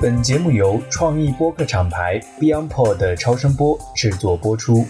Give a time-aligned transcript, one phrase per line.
[0.00, 4.86] 本节目由创意播客厂牌 BeyondPod 的超声波制作播出。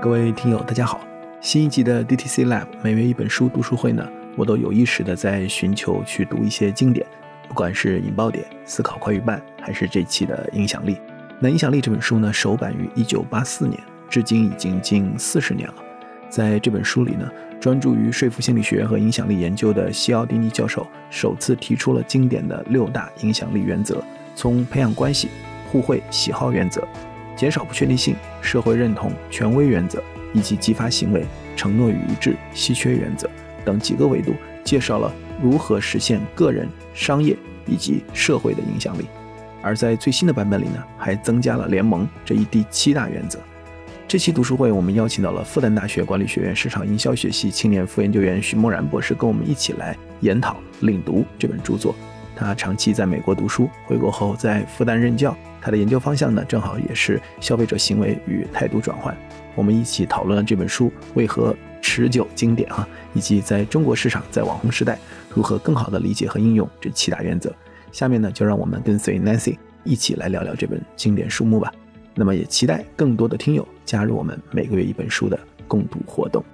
[0.00, 1.00] 各位听友，大家好！
[1.40, 7.06] 新一集的 DTC Lab 每月一本书读书会呢，我都有意识的在寻求去读一些经典，
[7.46, 10.98] 不管是引爆点、思考快与慢，还是这期的影响力。
[11.40, 13.78] 那影响力这本书呢，首版于一九八四年，
[14.08, 15.74] 至今已经近四十年了。
[16.28, 24.02] 在这本书里呢，专注于说服心理学和影响力研究的西奥蒂尼教授，首次提出了经典的六大影响力原则，
[24.34, 25.28] 从培养关系、
[25.70, 26.86] 互惠、喜好原则。
[27.36, 30.02] 减少不确定性、社会认同、权威原则，
[30.32, 31.24] 以及激发行为、
[31.56, 33.30] 承诺与一致、稀缺原则
[33.64, 39.06] 等几个维度，介绍了如何实现个人、商业以及社会的影响力。
[39.62, 43.38] 而在最新的版本里呢，还增加了联盟这一第七大原则。
[44.08, 51.94] 这期读书会，我们邀请到了复旦大学管理学院市场营销学系青年副研究员徐梦然博士，跟我们一起来研讨、领读这本著作。
[52.34, 55.36] 他长期在美国读书，回国后在复旦任教。
[55.60, 59.14] 他的研究方向呢，正好也是消费者行为与态度转换。
[59.54, 64.98] 我们一起讨论了这本书为何持久经典啊，以及在中国市场在网红时代
[65.34, 67.54] 如何更好的理解和应用这七大原则。
[67.92, 71.70] 下面呢，就让我们跟随 Nancy 一起来聊聊这本经典书目吧。
[72.18, 75.38] 那么也期待更多的听友加入我们每个月一本书的
[75.68, 76.44] 共读活动。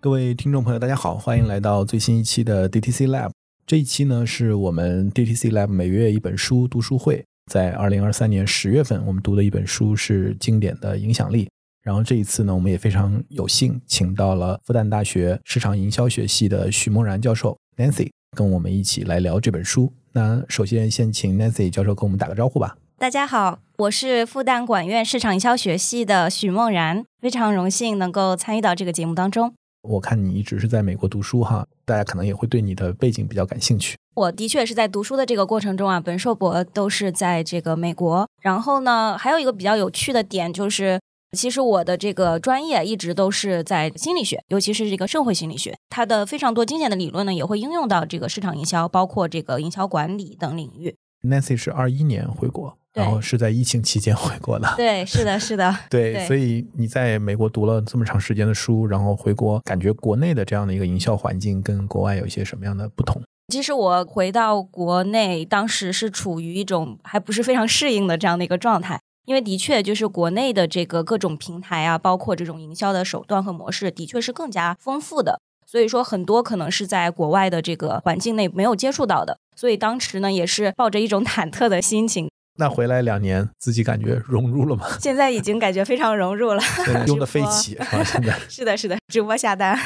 [0.00, 3.30] 各位听众朋友，大家好，欢迎来到最新一期的 DTC Lab。
[3.66, 7.22] 这一期呢，是我们 DTC Lab 每月一本书读书会。
[7.50, 11.46] 在二零二三年十月份，我们读的一本书是经典的影响力。
[11.82, 19.92] 然后这一次呢，我们也非常有幸请到了复旦大学市场营销学系的许梦然教授 Nancy，跟我们一起来聊这本书。
[20.12, 22.74] 那首先先请 Nancy 教授跟我们打个招呼吧。
[23.02, 29.52] 大家好，我是复旦管院市场营销学系的许梦然，非常荣幸能够参与到这个节目当中。
[29.82, 33.96] 我看你一直是在美国读书哈，大家可能也会对你的背景比较感兴趣。
[34.14, 38.28] 我的确是在读书的这个过程中啊，本硕博都是在这个美国。
[38.40, 41.00] 然后呢，还有一个比较有趣的点就是，
[41.36, 50.94] 其实我的这个专业一直都是在心理学，尤其是这个社会心理学，它的非常多经典的理论呢，也会应用到这个市场营销，包括这个营销管理等领域。
[51.24, 52.78] Nancy 是二一年回国。
[52.94, 63.22] 然后是在疫情期间回国的，对，是的，是的， 对，所以你在美国读了这么长时间的书，然后回国，感觉国内的这样的一个营销环境跟国外有一些什么样的不同？
[63.48, 82.30] 其实我回到国内，当时是处于一种还不是非常适应的这样的一个状态，因为的确就是国内的这个各种平台啊，包括这种营销的手段和模式，的确是更加丰富的，所以说很多可能是在国外的这个环境内没有接触到的，所以当时呢也是抱着一种忐忑的心情。
[82.58, 84.86] 那回来两年，自己感觉融入了吗？
[85.00, 86.62] 现在已经感觉非常融入了，
[87.08, 88.04] 用的飞起啊！
[88.04, 89.78] 现在 是的，是的，直播下单。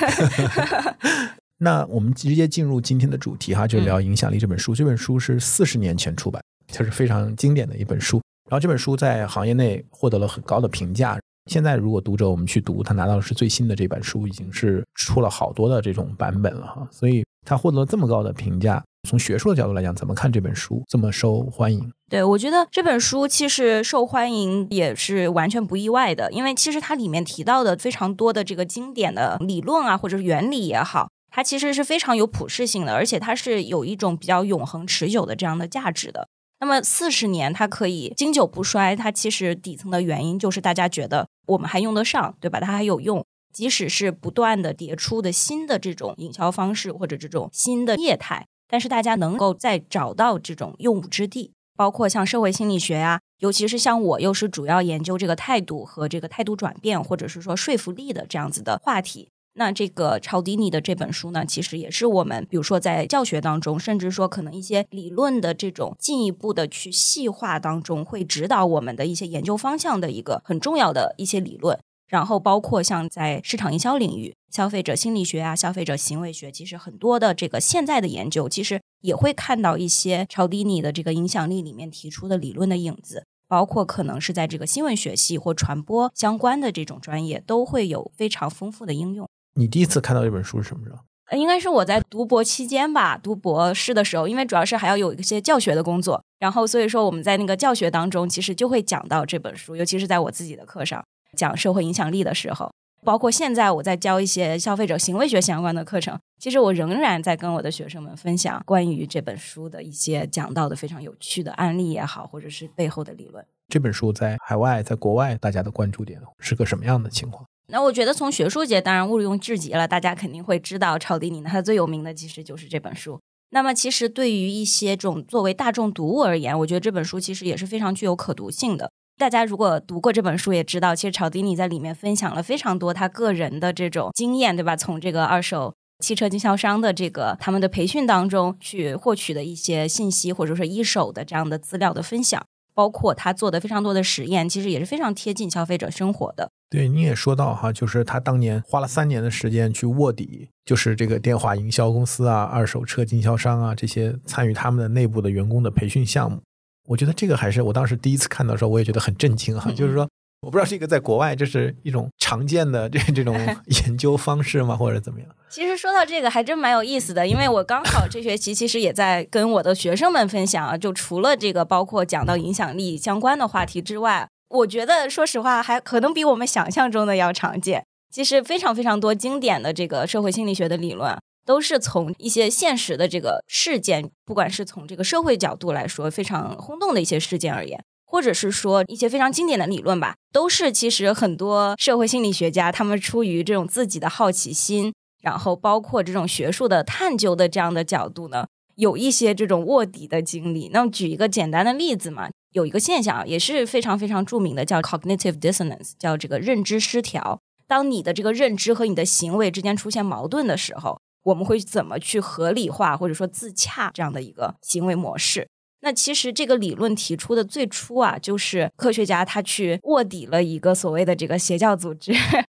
[1.58, 4.74] 那我们直接进入今天的主题哈，就聊《影响力》这本书。
[4.74, 8.20] 这本书是四十年前出版，就是非常经典的一本书。
[8.50, 11.18] 然后这本书在行业内获得了很高的评价。
[11.46, 16.86] 现在如果读者我们去读，他拿到的是最新的这本书，已经是出了好多的这种版本了哈。
[16.90, 18.82] 所以他获得了这么高的评价。
[19.08, 21.92] 从学术的角度来讲，怎么看这本书这么受欢迎？
[22.10, 36.26] 对我觉得这本书其实受欢迎也是完全不意外的，因为其实它里面提到的非常多的这个经典的理论啊，或者是原理也好，它其实是非常有普适性的，而且它是有一种比较永恒持久的这样的价值的。
[36.58, 42.58] 那么四十年它可以经久不衰，它其实底层的原因就是大家觉得我们还用得上，对吧？
[42.60, 48.46] 它还有用，即使是不断的迭出的新的这种营销方式或者这种新的业态。
[48.68, 59.28] 但是大家能够再找到这种用武之地，包括像社会心理学啊，尤其是像我又是主要研究这个态度和这个态度转变，或者是说说服力的这样子的话题。
[59.58, 71.78] 那这个超迪尼的这本书呢，其实也是我们比如说在教学当中，甚至说可能一些理论的这种进一步的去细化当中，会指导我们的一些研究方向的一个很重要的一些理论。
[72.06, 83.24] 然后包括像在市场营销领域、消费者心理学啊、消费者行为学，其实很多的这个现在的研究，其实也会看到一些超迪尼的这个影响力里面提出的理论的影子。
[83.48, 89.28] 包括可能是在这个新闻学系或传播相关的这种专业，都会有非常丰富的应用。
[89.56, 90.98] 你第一次看到这本书是什么时候？
[91.36, 101.02] 应该是我在读博期间吧，读博士的时候，因为主要是还要有一些教学的工作，然后所以说我们在那个教学当中，其实就会讲到这本书，尤其是在我自己的课上。
[101.36, 102.72] 讲社会影响力的时候，
[103.04, 113.44] 包括现在我在教一些消费者行为学相关的课程，其实我仍然在跟我的学生们分享关于这本书的一些讲到的非常有趣的案例也好，或者是背后的理论。
[113.68, 117.46] 这本书在海外、在国外，大家的关注点是个什么样的情况？
[117.68, 123.20] 那我觉得从学术界当然毋庸置疑了，大家肯定会知道超迪尼，他最有名的其实就是这本书。
[123.50, 128.90] 那么其实对于一些这种作为大众读物而言，我觉得这本书其实也是非常具有可读性的。
[129.18, 134.76] 大家如果读过这本书，也知道其实超迪尼在里面分享了非常多他个人的这种经验，对吧？
[134.76, 142.44] 从这个二手汽车经销商的这个他们的培训当中去获取的一些信息，或者说一手的这样的资料的分享。
[142.74, 146.50] 包括他做的非常多的实验，其实也是非常贴近消费者生活的。
[146.68, 156.42] 对，你也说到哈，就是他当年花了三年的时间去卧底，就是这个电话营销公司啊、二手车经销商啊这些参与他们的内部的员工的培训项目。
[156.88, 160.08] 我觉得这个还是我当时第一次看到的时候，我也觉得很震惊哈，就是说。
[160.42, 163.34] 我不知道这个在国外这是一种常见的这这种
[163.84, 165.28] 研究方式吗，或者怎么样？
[165.48, 177.84] 其实说到这个还真蛮有意思的，因为我刚好这学期其实也在跟我的学生们分享啊，就除了这个包括讲到影响力相关的话题之外，我觉得说实话还可能比我们想象中的要常见。
[178.10, 187.82] 其实非常非常多经典的这个社会心理学的理论，都是从一些现实的这个事件，不管是从这个社会角度来说非常轰动的一些事件而言。
[188.08, 198.46] 或者是说一些非常经典的理论吧，都是其实很多社会心理学家他们出于这种自己的好奇心，然后包括这种学术的探究的这样的角度呢，
[198.76, 200.70] 有一些这种卧底的经历。
[200.72, 207.40] 那么举一个简单的例子嘛，有一个现象也是非常非常著名的，叫 cognitive dissonance，叫这个认知失调。
[207.66, 215.48] 当你的这个认知和你的行为之间出现矛盾的时候，我们会怎么去合理化或者说自洽这样的一个行为模式？
[215.80, 222.12] 那其实这个理论提出的最初啊，就是科学家他去卧底了一个所谓的这个邪教组织，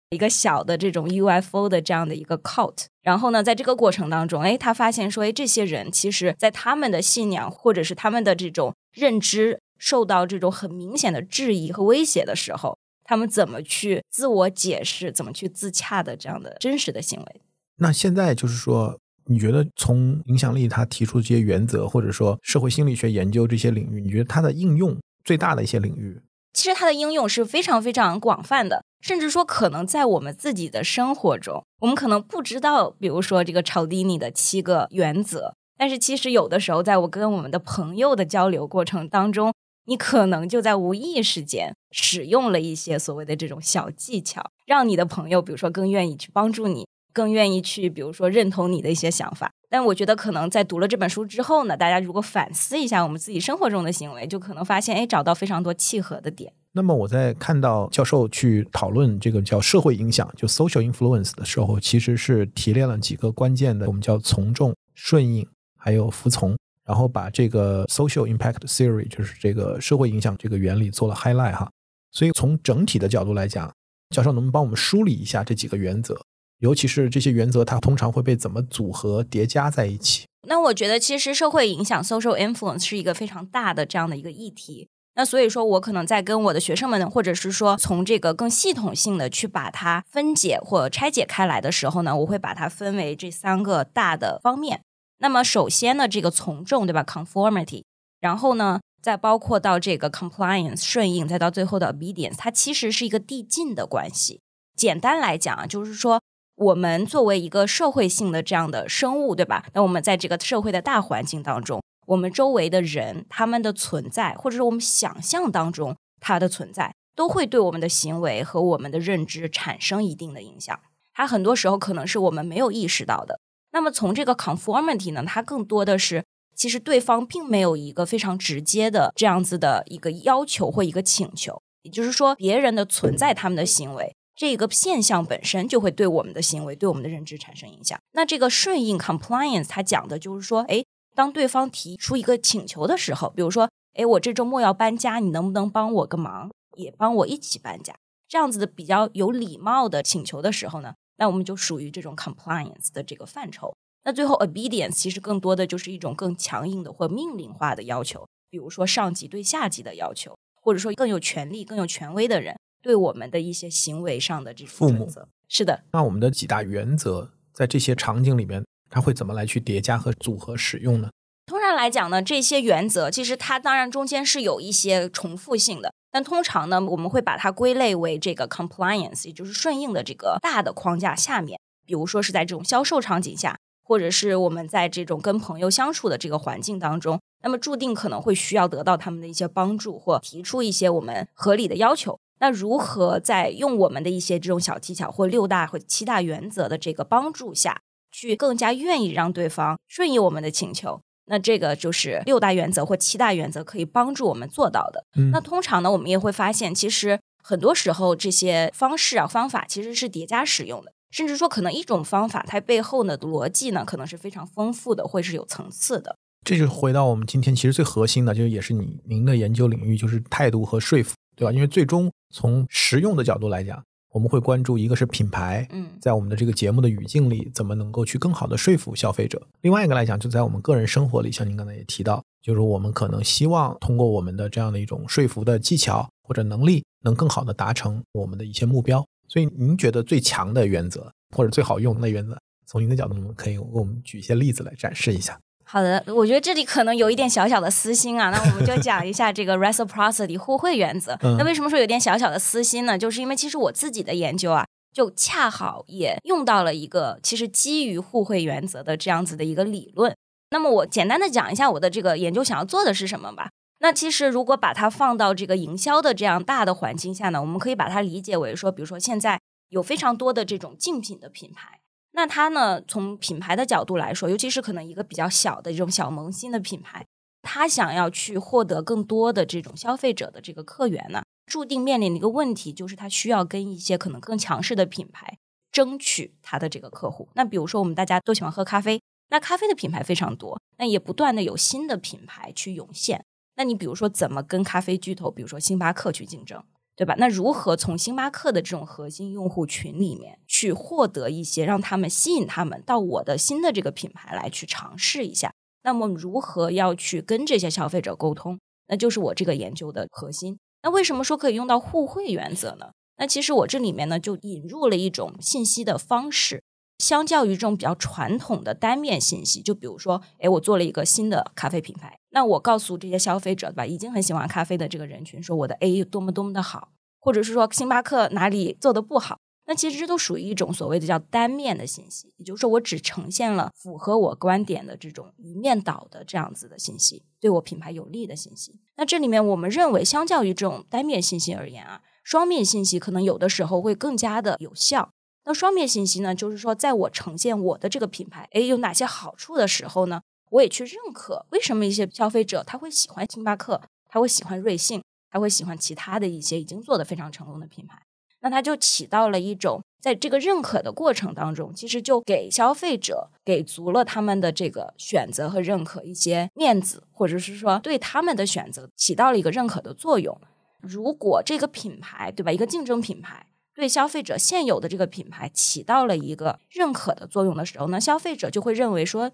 [0.09, 2.85] 一个小的这种 UFO 的这样的一个 cult。
[3.01, 17.41] 然后呢，在这个过程当中，哎，他发现说，哎，这些人其实在他们的信仰或者是他们的这种认知受到这种很明显的质疑和威胁的时候，他们怎么去自我解释，怎么去自洽的这样的真实的行为。
[17.77, 18.99] 那现在就是说。
[19.31, 26.19] 你觉得从影响力他提出这些原则，或者说社会心理学研究这些领域，你觉得它的应用最大的一些领域？
[26.53, 39.53] 其实它的应用是非常非常广泛的，甚至说可能在我们自己的生活中，我们可能不知道，比如说这个超低尼的七个原则，但是其实有的时候，在我跟我们的朋友的交流过程当中，
[39.85, 46.85] 你可能就在无意识间使用了一些所谓的这种小技巧，让你的朋友，比如说更愿意去帮助你。
[47.13, 56.53] 更愿意去，比如说认同你的一些想法，但我觉得可能在读了这本书之后呢，大家如果反思一下我们自己生活中的行为，就可能发现，哎，找到非常多契合的点。
[56.71, 65.47] 那么我在看到教授去讨论这个叫社会影响，就 social influence 的时候，其实是提炼了几个关键的，我们叫从众、顺应，
[65.77, 66.55] 还有服从，
[66.85, 71.69] 然后把这个 social impact theory，就是这个社会影响这个原理做了 highlight 哈。
[72.11, 73.71] 所以从整体的角度来讲，
[74.11, 76.21] 教授能不能帮我们梳理一下这几个原则？
[76.59, 80.25] 尤其是这些原则，它通常会被怎么组合叠加在一起？
[80.47, 84.87] 那我觉得，其实社会影响 （social influence） 是一个非常大的这样的一个议题。
[85.15, 94.81] 那所以说我可能在跟我的学生们，或者是说从这个更系统性的去把它分解或拆解开来的时候呢，我会把它分为这三个大的方面。
[95.19, 97.83] 那么首先呢，这个从众，对吧？conformity，
[98.21, 104.39] 然后呢，再包括到这个 compliance 顺应，再到最后的 obedience，它其实是一个递进的关系。
[104.75, 106.21] 简单来讲啊，就是说。
[106.59, 109.65] 我们作为一个社会性的这样的生物，对吧？
[109.73, 120.77] 那我们在这个社会的大环境当中，我们周围的人他们的存在，或者是我们想象当中它的存在，都会对我们的行为和我们的认知产生一定的影响。
[121.13, 123.39] 它很多时候可能是我们没有意识到的。
[123.71, 134.13] 那么从这个 conformity 呢，它更多的是其实对方并没有一个非常直接的这样子的一个要求或一个请求，也就是说，别人的存在，他们的行为。
[134.39, 137.99] 这个现象本身就会对我们的行为、对我们的认知产生影响。
[138.13, 140.81] 那这个顺应 （compliance） 它讲的就是说，哎，
[141.13, 147.93] 当对方提出一个请求的时候，比如说，哎，我这周末要搬家，你能不能帮我个忙，也帮我一起搬家？
[148.29, 153.75] 这样子的比较有礼貌的请求的时候呢，那我们就属于这种 compliance 的这个范畴。
[154.05, 162.55] 那最后 obedience 其实更多的就是一种更强硬的或命令化的要求，比如说上级对下级的要求，或者说更有权力、更有权威的人。
[162.81, 165.83] 对我们的一些行为上的这种准则，是的。
[165.91, 171.09] 那我们的几大原则在这些场景里面，它会怎么来去叠加和组合使用呢？
[171.45, 181.59] 通常来讲呢，这些原则其实它当然中间是有一些重复性的，但通常呢，我们会把它归类为这个 compliance，也就是顺应的这个大的框架下面。
[181.85, 192.19] 比如说是在这种销售场景下，或者是我们在这种跟朋友相处的这个环境当中，那么注定可能会需要得到他们的一些帮助，或提出一些我们合理的要求。
[192.39, 197.81] 那如何在用我们的一些这种小技巧或六大或七大原则的这个帮助下
[198.11, 201.01] 去更加愿意让对方顺应我们的请求？
[201.25, 205.05] 那这个就是六大原则或七大原则可以帮助我们做到的。
[205.15, 216.15] 嗯那通常呢，我们也会发现，其实很多时候这些方式啊方法其实是叠加使用的，甚至说可能一种方法它背后呢的逻辑呢可能是非常丰富的，会是有层次的。
[216.43, 221.51] 这就回到我们今天其实最核心的，就是也是你您的研究领域，就是态度和说服，对吧？
[221.51, 229.41] 因为最终从实用的角度来讲，我们会关注一个是品牌，嗯在我们的这个节目的语境里，怎么能够去更好的说服消费者？
[229.61, 239.05] 另外一个来讲，就在我们个人生活里，像您刚才也提到，就是我们可能希望通过我们的这样的一种说服的技巧或者能力，能更好的达成我们的一些目标。
[239.27, 245.39] 所以，您觉得最强的原则或者最好用的原则，从您的角度，可以给我们举一些例子来展示一下。
[245.71, 251.15] 好的，我觉得这里可能有一点小小的私心啊，那我们就讲一下这个 reciprocity 互惠原则。
[251.21, 252.97] 嗯那为什么说有点小小的私心呢？
[252.97, 260.15] 就是因为其实我自己的研究啊，就恰好也用到了一个其实基于互惠原则的这样子的一个理论。
[260.49, 263.51] 那么我简单的讲一下我的这个研究想要做的是什么吧。
[263.77, 271.78] 那其实如果把它放到这个营销的这样大的环境下呢，我们可以把它理解为说，比如说现在有非常多的这种竞品的品牌。
[272.11, 277.05] 那它呢，从品牌的角度来说，尤其是可能一个比较小的这种小萌新的品牌，
[277.43, 285.37] 它想要去获得更多的这种消费者的这个客源呢，注定面临的一个问题就是它需要跟一些可能更强势的品牌
[285.71, 287.29] 争取它的这个客户。
[287.35, 293.23] 那比如说我们大家都喜欢喝咖啡，那咖啡的品牌非常多，那也不断的有新的品牌去涌现。
[293.55, 296.63] 那你比如说怎么跟咖啡巨头，比如说星巴克去竞争？
[296.99, 297.15] 对吧？
[297.17, 305.53] 那如何从星巴克的这种核心用户群里面去获得一些，让他们吸引他们到我的新的这个品牌来去尝试一下？
[305.83, 308.59] 那么如何要去跟这些消费者沟通？
[308.89, 310.59] 那就是我这个研究的核心。
[310.83, 312.91] 那为什么说可以用到互惠原则呢？
[313.15, 316.61] 那其实我这里面呢就引入了一种信息的方式，
[316.99, 323.85] 相较于这种比较传统的单面信息，就比如说，哎，我做了一个新的咖啡品牌，那我告诉这些消费者，对吧？
[323.85, 326.89] 已经很喜欢咖啡的这个人群，说我的 A 有多么多么的好，
[327.19, 338.81] 或者是说星巴克哪里做的不好，那其实这都属于一种所谓的叫单面的信息，也就是说，我只呈现了符合我观点的这种一面倒的这样子的信息，对我品牌有利的信息。
[338.97, 345.13] 那这里面我们认为，相较于这种单面信息而言啊，双面信息可能有的时候会更加的有效。
[345.45, 358.01] 那双面信息呢，就是说，在我呈现我的这个品牌，诶，有哪些好处的时候呢，我也去认可为什么一些消费者他会喜欢星巴克，他会喜欢瑞幸，他会喜欢其他的一些已经做得非常成功的品牌。
[358.41, 370.39] 那它就起到了一种在这个认可的过程当中，其实就给消费者给足了他们的这个选择和认可一些面子，或者是说对他们的选择起到了一个认可的作用。
[370.79, 373.45] 如果这个品牌对吧，一个竞争品牌
[373.79, 379.31] 对消费者现有的这个品牌起到了一个认可的作用的时候呢，消费者就会认为说，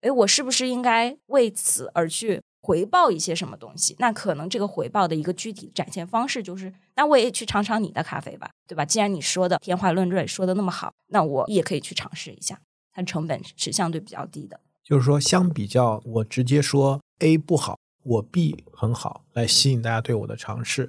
[0.00, 3.96] 诶，我是不是应该为此而去回报一些什么东西？
[3.98, 8.84] 那可能这个回报的一个具体展现方式就是，那我也去尝尝你的咖啡吧，对吧？
[8.84, 12.60] 既然你说的天花乱坠，说的那么好，那我也可以去尝试一下，
[12.92, 14.60] 它成本是相对比较低的。
[14.84, 20.88] 就是说，相比较我直接说 A 不好，我 B 很好，来吸引大家对我的尝试。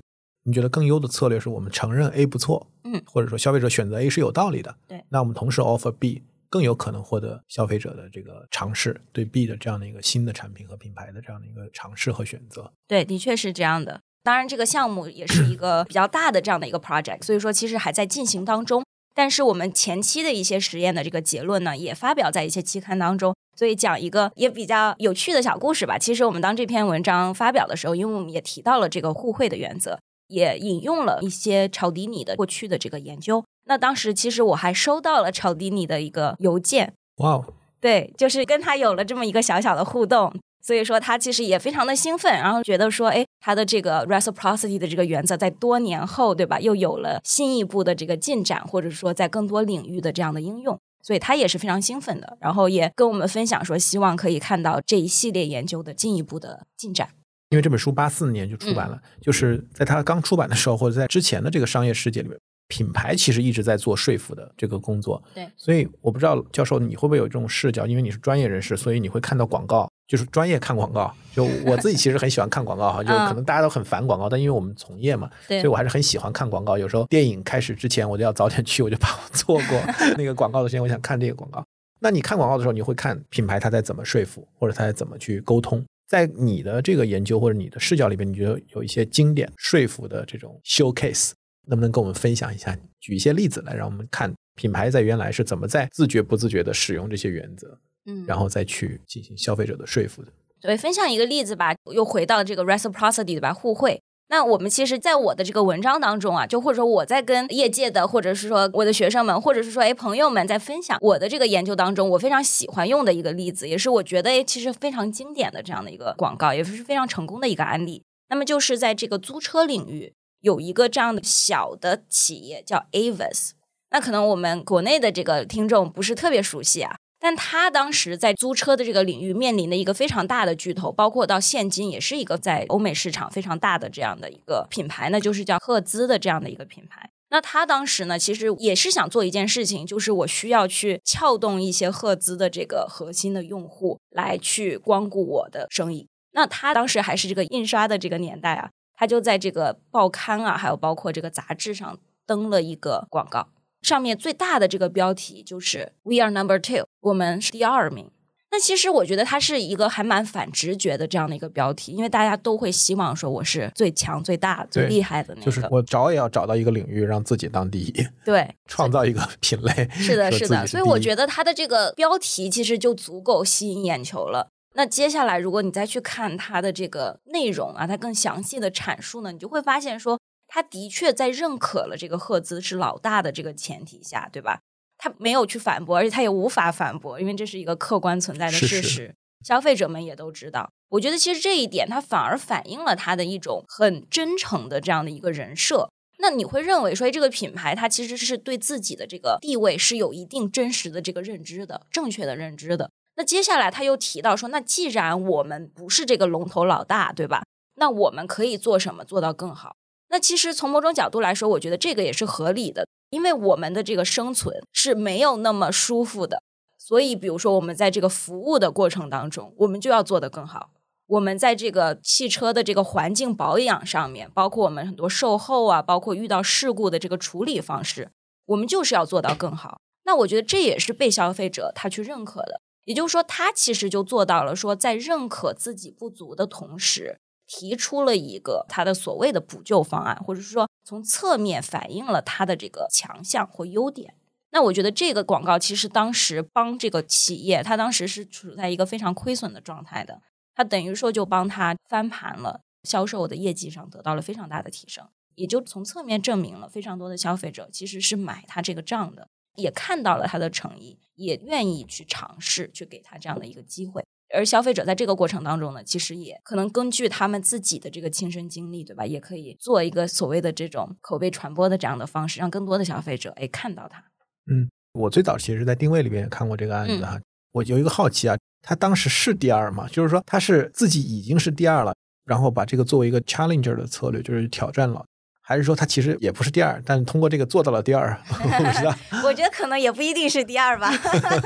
[0.49, 12.73] 你觉得更优的策略是我们承认 A 不错，嗯，或者说消费者选择 A 是有道理的，对那我们同时 offer B，更有可能获得消费者的这个尝试，对 B 的这样的一个新的产品和品牌的这样的一个尝试和选择。
[12.87, 14.01] 对，的确是这样的。
[14.23, 18.83] 当然，这个项目也是一个比较大的这样的一个 project，所以说其实还在进行当中。
[19.13, 23.35] 但是我们前期的一些实验的这个结论呢，也发表在一些期刊当中。
[23.57, 25.97] 所以讲一个也比较有趣的小故事吧。
[25.97, 29.99] 其实我们当这篇文章发表的时候，因为我们也提到了这个互惠的原则，
[30.29, 33.43] 也引用了一些炒迪尼的过去的这个研究。
[33.65, 57.09] 那当时其实我还收到了炒迪尼的一个邮件，哇哦，对，就是跟他有了这么一个小小的互动，所以说他其实也非常的兴奋，然后觉得说，哎，他的这个 reciprocity 的这个原则在多年后，对吧，又有了新一步的这个进展，或者说在更多领域的这样的应用，所以他也是非常兴奋的，然后也跟我们分享说，希望可以看到这一系列研究的进一步的进展。
[57.49, 62.37] 因为这本书八四年就出版了，就是 在它刚出版的时候，或者在之前的这个商业世界里面，
[62.67, 65.21] 品牌其实一直在做说服的这个工作。
[65.33, 71.11] 对，所以我不知道教授你会不会有这种视角，因为你是专业人士，所以你会看到广告，就是专业看广告。
[71.33, 76.77] 就我自己其实很喜欢看广告哈，就可能大家都很烦广告，但因为我们从业嘛，所以我还是很喜欢看广告。
[76.77, 79.81] 有时候电影开始之前，我就要早点去，我就怕我错过
[80.17, 81.63] 那个广告的时间，我想看这个广告。
[81.99, 85.83] 那你看广告的时候，你会看品牌它在怎么说服，或者它在怎么去沟通。
[86.09, 91.33] 在你的这个研究或者你的视角里边，你觉得有一些经典说服的这种 showcase，
[91.67, 100.33] 能不能跟我们分享一下，举一些例子来，让我们看品牌在原来是怎么在自觉不自觉的使用这些原则，嗯，然后再去进行消费者的说服的。
[100.59, 103.53] 对，分享一个例子吧，又回到这个 reciprocity 对吧？
[103.53, 104.01] 互惠。
[104.31, 118.03] 那我们其实，在我的这个文章当中啊，就或者说我在跟业界的，或者是说我的学生们，或者是说哎朋友们在分享我的这个研究当中，我非常喜欢用的一个例子，也是我觉得哎其实非常经典的这样的一个广告，也是非常成功的一个案例。
[118.29, 123.53] 那么就是在这个租车领域，有一个这样的小的企业叫 Avis。
[123.89, 126.98] 那可能我们国内的这个听众不是特别熟悉啊。
[127.19, 137.09] 但他当时在租车的这个领域面临的一个非常大的巨头，包括到现今也是一个在欧美市场非常大的这样的一个品牌那，就是叫赫兹的这样的一个品牌。
[137.31, 146.07] 那他当时呢，其实也是想做一件事情，就是我需要去撬动一些赫兹的这个核心的用户来去光顾我的生意。
[146.31, 153.49] 那他当时还是这个印刷的这个年代啊，他就在这个报刊啊，还有包括这个杂志上登了一个广告。
[153.81, 158.12] 上面最大的这个标题就是 “We are number two”，我们是第二名。
[158.51, 165.45] 那其实我觉得它是一个还蛮反直觉的这样的一个标题，因为大家都会希望说我是最强、最大、最厉害的那个。
[165.45, 168.07] 就是我找也要找到一个领域，让自己当第一。
[168.25, 169.88] 对， 创造一个品类。
[169.91, 170.65] 是的，是的。
[170.65, 174.50] 所以我觉得得它的这个标题其实就足够吸引眼球了。
[174.74, 180.19] 那接下来，如果你再去看它的这个内容啊，它更详细的阐述呢，你就会发现说。
[180.49, 184.59] 他的确在认可了这个赫兹是老大的这个前提下，对吧？
[184.97, 189.15] 他没有去反驳，而且他也无法反驳，因为这是一个客观存在的事实。
[189.45, 190.69] 消费者们也都知道。
[190.89, 195.89] 我觉得其实这一点，它反而反映了他的一种很真诚的这样的一个人设。
[196.17, 202.91] 那你会认为说，这个品牌它其实是对自己的这个地位是有一定真实的这个认知的，正确的认知的。
[203.15, 207.43] 那接下来他又提到说，那既然我们不是这个龙头老大，对吧？
[207.75, 209.77] 那我们可以做什么做到更好？
[210.09, 216.41] 那其实从某种角度来说，我觉得这个也是合理的，因为我们的这个生存是没有那么舒服的，
[216.77, 220.71] 所以比如说我们在这个服务的过程当中，我们就要做得更好。
[221.07, 228.12] 我们在这个汽车的这个环境保养上面，包括我们很多售后啊，包括遇到事故的这个处理方式，
[228.45, 229.79] 我们就是要做到更好。
[230.05, 237.19] 那我觉得这也是被消费者他去认可的，也就是说，他其实就做到了说，在认可自己不足的同时。
[237.49, 244.13] 提出了一个他的所谓的补救方案，或者是说从侧面反映了他的这个强项或优点。
[244.51, 250.21] 那我觉得这个广告其实当时帮这个企业，他当时是处在一个非常亏损的状态的，
[250.53, 264.05] 他等于说就帮他翻盘了，销售的业绩上得到了非常大的提升，也就从侧面证明了非常多的消费者其实是买他这个账的，也看到了他的诚意，也愿意去尝试去给他这样的一个机会。
[264.33, 269.05] 而消费者在这个过程当中呢，其实也可能根据他们自己的这个亲身经历，对吧？
[269.05, 274.03] 也可以做一个所谓的这种口碑传播的这样的方式，让更多的消费者哎看到它。
[274.51, 277.19] 嗯，我最早其实，在定位里边也看过这个案子哈。
[277.51, 279.87] 我有一个好奇啊，他当时是第二嘛？
[279.87, 285.03] 就是说他是自己已经是第二了，然后把这个作为一个 challenger 的策略，就是挑战了。
[285.49, 288.15] 还是说他其实也不是第二，但通过这个做到了第二？
[288.29, 288.95] 我不知道。
[289.25, 290.91] 我觉得可能也不一定是第二吧。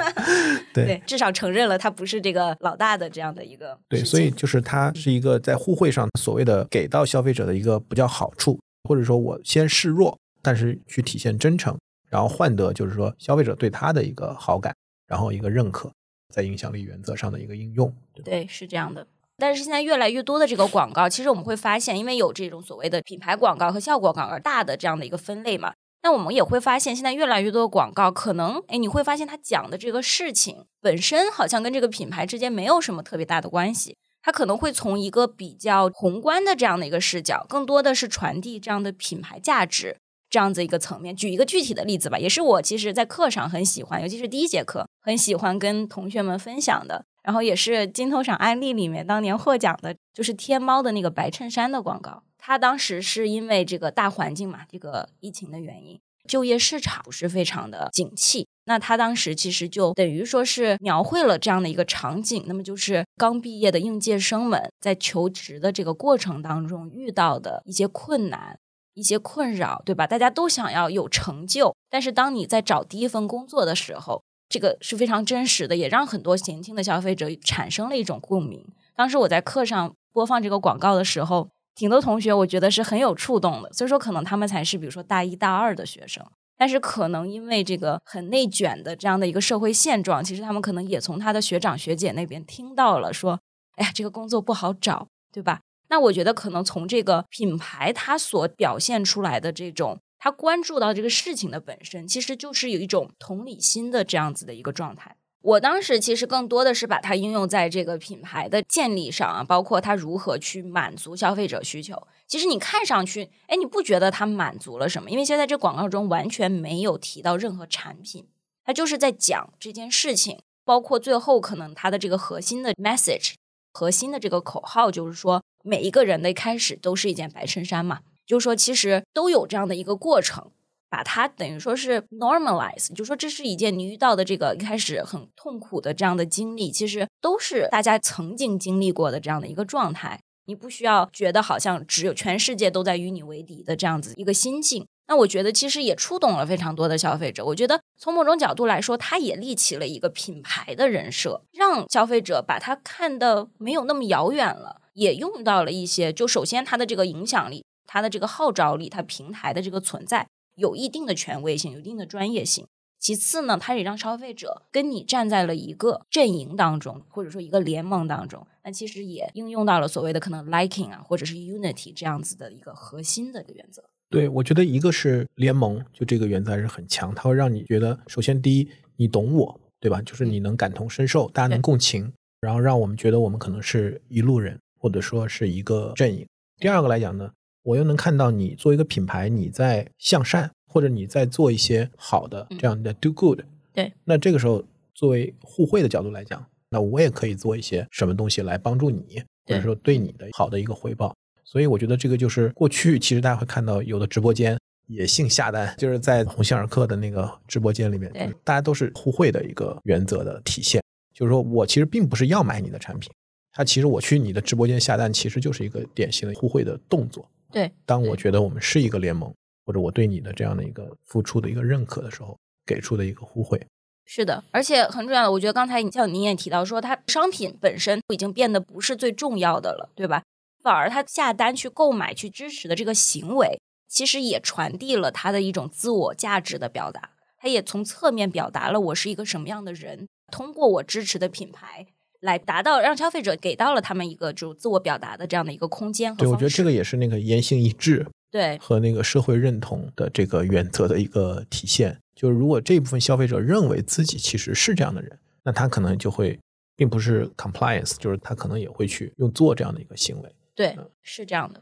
[0.75, 3.79] 对，至少承认了他不是这个老大的这样的一个。
[3.87, 14.75] 对，所以就是他是一个在互惠上所谓的给到消费者的一个不叫好处，或者说我先示弱，但是去体现真诚，然后换得就是说消费者对他的一个好感，
[15.07, 15.89] 然后一个认可，
[16.33, 17.89] 在影响力原则上的一个应用。
[18.21, 19.07] 对，是这样的。
[19.37, 39.97] 但是现在越来越多的这个广告，其实我们会发现，因为有这种所谓的品牌广告和效果广告大的这样的一个分类嘛，那我们也会发现，现在越来越多的广告，可能哎，你会发现它讲的这个事情本身好像跟这个品牌之间没有什么特别大的关系，它可能会从一个比较宏观的这样的一个视角，更多的是传递这样的品牌价值
[40.29, 41.15] 这样子一个层面。
[41.15, 47.05] 举一个具体的例子吧，也是我其实在课上很喜欢，尤其是第一节课很喜欢跟同学们分享的。
[47.23, 52.21] 然后也是金头赏案例里面当年获奖的，就是天猫的那个白衬衫的广告。
[52.37, 58.45] 它当时是因为这个大环境嘛，这个疫情的原因，就业市场不是非常的景气。
[58.65, 68.59] 那他当时其实就等于说是描绘了这样的一个场景，那么就是刚毕业的应届生们在求职的这个过程当中遇到的一些困难、
[68.93, 70.05] 一些困扰，对吧？
[70.05, 74.21] 大家都想要有成就，但是当你在找第一份工作的时候。
[74.53, 78.63] 这个是非常真实的，也让很多年轻的消费者产生了一种共鸣。
[78.95, 83.73] 当时我在课上播放这个广告的时候，挺多同学我觉得是很有触动的。
[83.73, 86.23] 所以说，可能他们才是比如说大一大二的学生，
[86.55, 93.39] 但是可能因为这个很内卷的这样的一个社会现状，其实他们可能也从他的学长学姐那边听到了说
[93.77, 99.97] ：“哎呀，这个工作不好找，对吧？”那我觉得可能从这个品牌它所表现出来的这种。
[100.23, 105.17] 他关注到这个事情的本身，其实就是有一种同理心的这样子的一个状态。
[105.41, 112.07] 我当时其实更多的是把它应用在这个品牌的建立上啊，包括它如何去满足消费者需求。
[112.25, 115.09] 其实你看上去，哎，你不觉得它满足了什么？
[115.09, 118.25] 因为现在这广告中完全没有提到任何产品，
[118.63, 120.39] 它就是在讲这件事情。
[120.63, 123.33] 包括最后可能它的这个核心的 message，
[123.73, 130.51] 核心的这个口号就是说，每一个人的开始都是一件白衬衫嘛，就是说其实都有这样的一个过程。
[130.89, 140.19] 把它等于说是 normalize，就说这是一件你遇到的这个一开始很痛苦的这样的经历，其实都是大家曾经经历过的这样的一个状态。
[140.45, 144.85] 你不需要觉得好像只有全世界都在与你为敌的这样子一个心境。
[145.07, 147.43] 那我觉得其实也触动了非常多的消费者。
[147.43, 154.81] 我觉得从某种角度来说，它也立起了一个品牌的人设，让消费者把它看得没有那么遥远了。
[154.93, 160.27] 也用到了一些，就首先它的这个影响力，它的这个号召力，它平台的这个存在。
[160.55, 162.65] 有一定的权威性，有一定的专业性。
[162.99, 168.47] 其次呢，它也让消费者跟你站在了一个阵营当中，或者说一个联盟当中。
[168.63, 173.83] 那其实也应用到了所谓的可能 liking 啊，或者是 unity 这样子的一个核心的一个原则。
[174.09, 180.01] 对，我觉得一个是联盟，就这个原则还是很强，它会让你觉得，首先第一，你懂我，对吧？
[180.01, 186.25] 就是你能感同身受，大家能共情，然后让我们觉得我们可能是一路人，或者说是一个阵营。
[186.57, 187.31] 第二个来讲呢？
[187.63, 193.39] 我又能看到你作为一个品牌，你在向善，或者你在做一些好的这样的 do good。
[193.73, 201.15] 对，那这个时候作为互惠的角度来讲，那我也可以做一些什么东西来帮助你，或者说对你的好的一个回报。
[201.43, 208.11] 所以我觉得这个就是过去其实大家会看到有的直播间也姓下单，就是在鸿星尔克的那个直播间里面，
[208.43, 210.81] 大家都是互惠的一个原则的体现。
[211.13, 213.09] 就是说我其实并不是要买你的产品，
[213.51, 217.25] 它其实我去你的直播间下单，其实就是一个典型的互惠的动作。
[217.53, 219.33] 对，当我觉得我们是一个联盟，
[219.65, 223.65] 或者我对你的这样的一个付出的一个认可的时候，给出的一个互惠。
[224.05, 230.23] 是的，而且很重要的，我觉得刚才像您也提到说，它商品本身已经变得不是最重要的了，对吧？
[230.61, 237.11] 反而他下单去购买、去支持的这个行为，其实也传递了他的一种自我价值的表达。
[237.37, 241.87] 他也从侧面表达了我是一个什么样的人，通过我支持的品牌。
[242.23, 246.15] 来达到让消费者给到了他们一个就自我表达的这样的一个空间。
[246.15, 251.99] 对，我觉得这个也是那个言行一致，对，和那个社会认同的这个原则的一个体现。
[252.15, 256.39] 就是如果这部分消费者认为自己其实是这样的人，那他可能就会
[256.77, 260.35] 并不是 compliance，就是他可能也会去用做这样的一个行为。
[260.55, 261.61] 对，是这样的。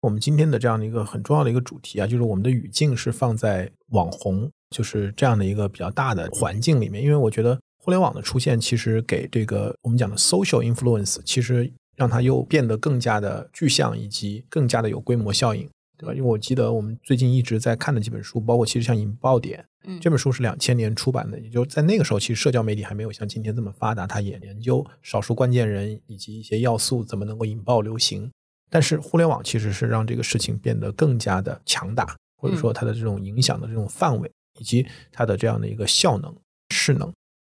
[0.00, 7.60] 我们今天的这样的一个很重要的一个主题啊，就是我们的语境是放在网红就是这样的一个比较大的环境里面，因为我觉得。
[7.84, 15.68] 互联网的出现，其实给这个我们讲的 social influence，其实让它又变得更加的具象，以及更加的有规模效应，
[15.98, 16.14] 对吧？
[16.14, 28.30] 因为我记得我们最近一直在看的几本书，包括其实像《引爆点》，嗯，这本书是两千年出版的，也就在那个时候，其实社交媒体还没有像今天这么发达，它也研究少数关键人以及一些要素怎么能够引爆流行。
[28.70, 36.34] 但是互联网其实是让这个事情变得更加的强大，或者说它的这种影响的这种范围，以及它的这样的一个效能、
[36.70, 37.12] 势能。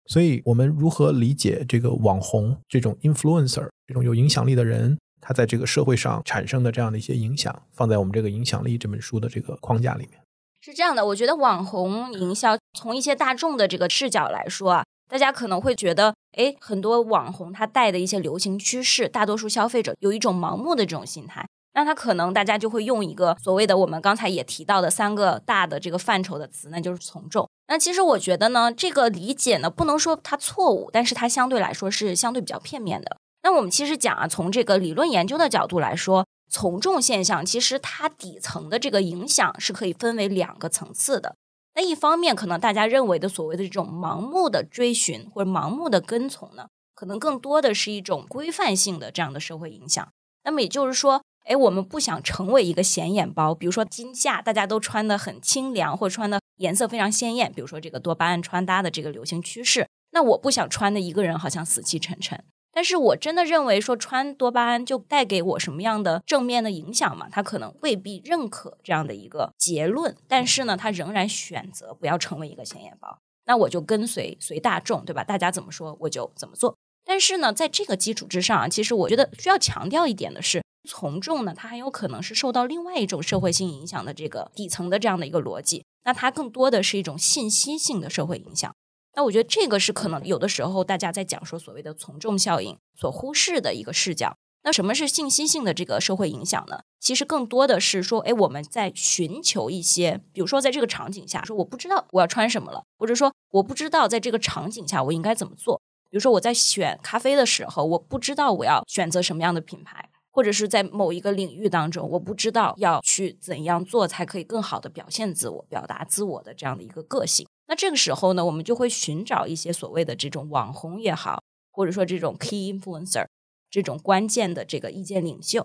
[0.09, 10.19] 所以，我们如何理解这个网红、这种 influencer、这种有影响力的人，他在这个社会上产生的这样的一些影响，放在我们这个影响力这本书的这个框架里面？
[10.61, 21.47] 是这样的，我觉得网红营销从一些大众的这个视角来说啊，大家可能会觉得，哎，很多网红他带的一些流行趋势，大多数消费者有一种盲目的这种心态。
[21.73, 27.47] 那他可能大家就会用一个所谓的我们刚才也提到的三个大的这个范畴的词，那就是从众。
[27.67, 33.17] 那其实我觉得呢，这个理解呢不能说它错误，但是它相对来说是相对比较片面的。
[33.43, 41.35] 那我们其实讲啊，从这个理论研究的角度来说，从众现象其实它底层的这个影响是可以分为两个层次的。
[41.75, 50.05] 那一方面，可能大家认为的所谓的这种盲目的追寻或者盲目的跟从呢，可能更多的是一种规范性的这样的社会影响。
[50.43, 51.21] 那么也就是说。
[51.49, 59.87] 哎，我们不想成为一个显眼包，比如说今夏大家都穿的很清凉，或穿的颜色非常鲜艳，比如说这个多巴胺穿搭的这个流行趋势。
[60.11, 67.27] 那我不想穿的一个人好像死气沉沉，但是我真的认为说穿多巴胺就带给我什么样的正面的影响嘛？
[67.31, 73.17] 他可能未必认可这样的一个结论，但是呢，他仍然选择不要成为一个显眼包。
[73.47, 75.23] 那我就跟随随大众，对吧？
[75.23, 76.77] 大家怎么说我就怎么做。
[77.03, 80.61] 但是呢，在这个基础之上啊，其实我觉得需要强调一点的是。
[80.87, 88.73] 从众呢，它很有可能是受到另外一种社会性影响的这个底层的这样的一个逻辑，那它更多的是一种信息性的社会影响。
[89.15, 94.35] 那我觉得这个是可能有的时候大家在讲说所谓的从众效应所忽视的一个视角。
[94.61, 96.81] 那什么是信息性的这个社会影响呢？
[96.99, 105.81] 其实更多的是说，哎，我们在寻求一些，比如说在这个场景下，说我不知道我要穿什么了，或者说我不知道在这个场景下我应该怎么做。
[106.09, 117.47] 比如说我在选咖啡的时候，我不知道我要选择什么样的品牌，或者是在某一个领域当中，我不知道要去怎样做才可以更好的表现自我、表达自我的这样的一个个性。
[117.67, 123.25] 那这个时候呢，我们就会寻找一些所谓的这种网红也好，或者说这种 key influencer。
[123.71, 125.63] 这种关键的这个意见领袖，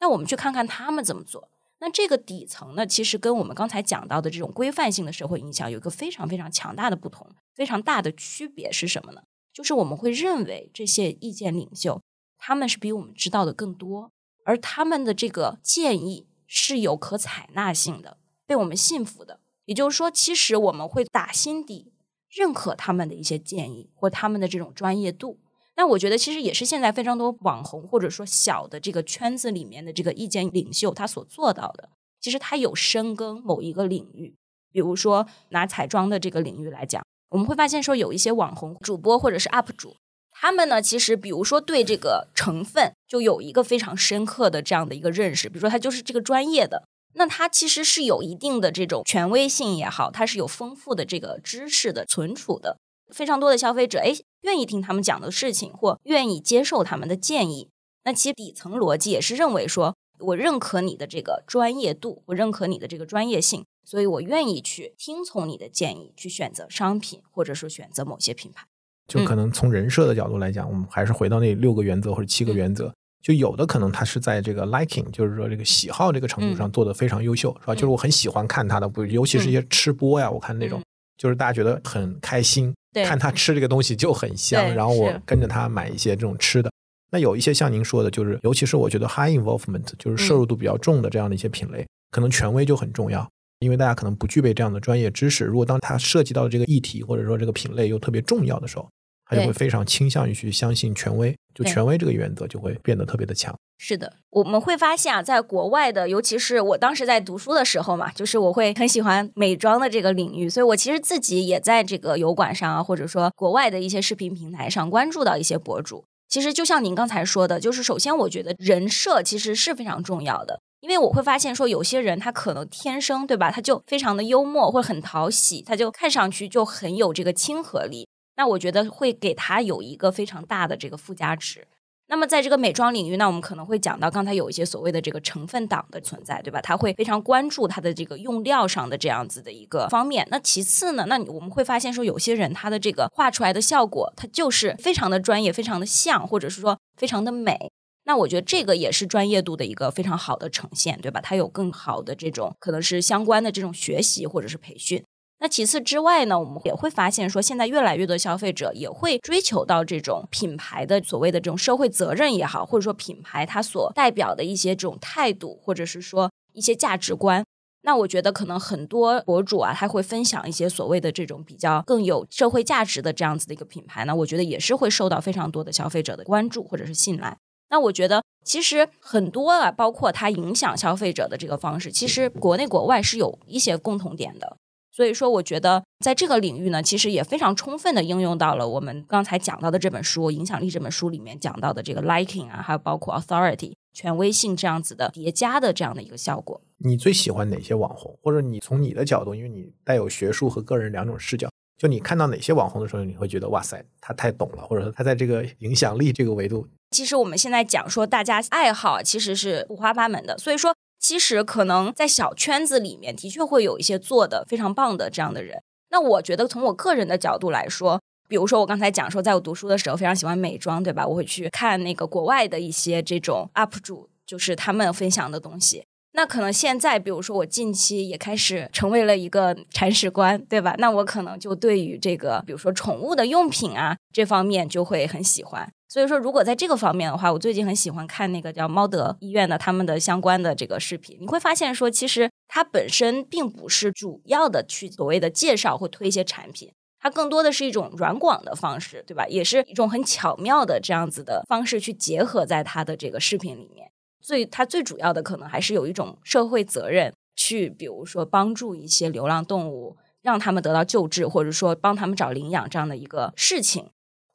[0.00, 1.50] 那我们去看看他们怎么做。
[1.80, 9.20] 那这个底层呢，其实跟我们刚才讲到的这种规范性的社会影响有一个非常非常强大的不同，非常大的区别是什么呢？
[9.52, 12.00] 就是我们会认为这些意见领袖
[12.44, 14.10] 他们是比我们知道的更多，
[14.44, 19.38] 而他们的这个建议是有可采纳性的，被我们信服的。
[19.66, 21.92] 也就是说，其实我们会打心底
[22.28, 25.38] 认可他们的一些建议或他们的这种专业度。
[25.76, 34.34] 那我觉得其实也是现在非常多网红或者说小的这个圈子里面的这个意见领袖他所做到的，其实他有深耕某一个领域，
[34.72, 39.94] 比如说拿彩妆的这个领域来讲，我们会发现说有一些网红主播或者是 UP 主，
[40.42, 46.82] 他们呢其实比如说对这个成分就有一个非常深刻的这样的一个认识，比如说他就是这个专业的，
[47.14, 52.76] 那他其实是有一定的这种权威性也好，他是有丰富的这个知识的存储的。
[53.14, 57.68] 非常多的消费者，哎，愿意听他们讲的事情，或愿意接受他们的建议。
[58.02, 68.66] 那其实底层逻辑也是认为说，我认可你的这个专业度，我认可你的这个专业性，所以我愿意去听从你的建议，去选择商品，或者说选择某些品牌。
[69.08, 72.92] 就可能从人设的角度来讲，我们还是回到那六个原则或者七个原则。
[73.22, 77.74] 就有的可能他是在这个 liking，就是说这个喜好这个程度上做的非常优秀，是吧？
[77.74, 80.82] 就是我很喜欢看他的，不，尤其是一些吃播呀，我看那种，
[81.16, 82.74] 就是大家觉得很开心。
[83.06, 86.70] 看他吃这个东西就很香，然后我跟着他买一些这种吃的。
[87.10, 93.26] 那有一些像您说的，就是尤其是我觉得 high involvement，就是摄入度比较重的这样的一些品类，可能权威就很重要，
[93.62, 95.44] 因为大家可能不具备这样的专业知识。
[95.44, 98.88] 如果当他涉及到这个议题或者说这个品类又特别重要的时候，
[99.24, 103.54] 他就会非常倾向于去相信权威，就权威这个原则就会变得特别的强。
[103.78, 116.04] 是的，我们会发现啊，在国外的，尤其是我当时在读书的时候嘛，就是我会很喜欢美妆的这个领域，所以我其实自己也在这个油管上啊，或者说国外的一些视频平台上关注到一些博主。
[116.28, 131.66] 其实就像您刚才说的，就是首先我觉得人设其实是非常重要的，因为我会发现说有些人他可能天生对吧，他就非常的幽默或者很讨喜，他就看上去就很有这个亲和力，那我觉得会给他有一个非常大的这个附加值。
[132.08, 136.60] 那么，在这个美妆领域，那我们可能会讲到刚才有一些所谓的这个成分党的存在，对吧？
[136.60, 140.26] 他会非常关注它的这个用料上的这样子的一个方面。
[140.30, 147.70] 那其次呢，那我们会发现说，有些人他的这个画出来的效果，它就是非常的专业，非常的像，或者是说非常的美。
[148.04, 151.20] 那我觉得这个也是专业度的一个非常好的呈现，对吧？
[151.20, 155.02] 它有更好的这种可能是相关的这种学习或者是培训。
[155.38, 167.44] 那其次之外呢，我们也会发现说，现在越来越多消费者也会追求到这种品牌的所谓的这种社会责任也好，或者说品牌它所代表的一些这种态度，或者是说一些价值观。
[167.84, 177.36] 那我觉得可能很多博主啊，他会分享一些所谓的这种比较更有社会价值的这样子的一个品牌呢，我觉得也是会受到非常多的消费者的关注或者是信赖。
[177.72, 184.58] 那我觉得其实很多啊，包括它影响消费者的这个方式，其实国内国外是有一些共同点的。
[184.94, 196.60] 所以说，我觉得在这个领域呢，其实也非常充分的应用到了我们刚才讲到的这本书《影响力》这本书里面讲到的这个 liking 啊，还有包括 authority 权威性这样子的叠加的这样的一个效果。
[196.76, 198.14] 你最喜欢哪些网红？
[198.22, 206.68] 或者你从你的角度，因为你带有学术和个人两种视角，就你看到哪些网红的时候，你会觉得哇塞，他太懂了，或者说他在这个影响力这个维度。
[206.92, 210.72] 其实我们现在讲说，大家爱好其实是五花八门的，所以说。
[211.04, 215.60] 其实可能在小圈子里面，的确会有一些做的非常棒的这样的人。
[215.90, 221.04] 那我觉得从我个人的角度来说，比如说我刚才讲说，在我读书的时候非常喜欢美妆，对吧？
[221.04, 225.84] 我会去看那个国外的一些这种 UP 主，就是他们分享的东西。
[226.12, 230.76] 那可能现在，比如说我近期也开始成为了一个铲屎官，对吧？
[230.78, 235.68] 那我可能就对于这个，比如说宠物的用品啊这方面就会很喜欢。
[235.92, 241.18] 所以说，如果在这个方面的话，我最近很喜欢看那个叫猫德医院的他们的相关的这个视频。
[241.20, 249.26] 你会发现说，其实它本身并不是主要的去所谓的介绍或推一些产品，它更多的是一种软广的方式，对吧？
[249.28, 253.90] 也是一种很巧妙的这样子的方式去结合在它的这个视频里面。
[254.22, 263.90] 所以，它最主要的可能还是有一种社会责任，去比如说帮助一些流浪动物，让他们得到救治，或者说帮他们找领养这样的一个事情。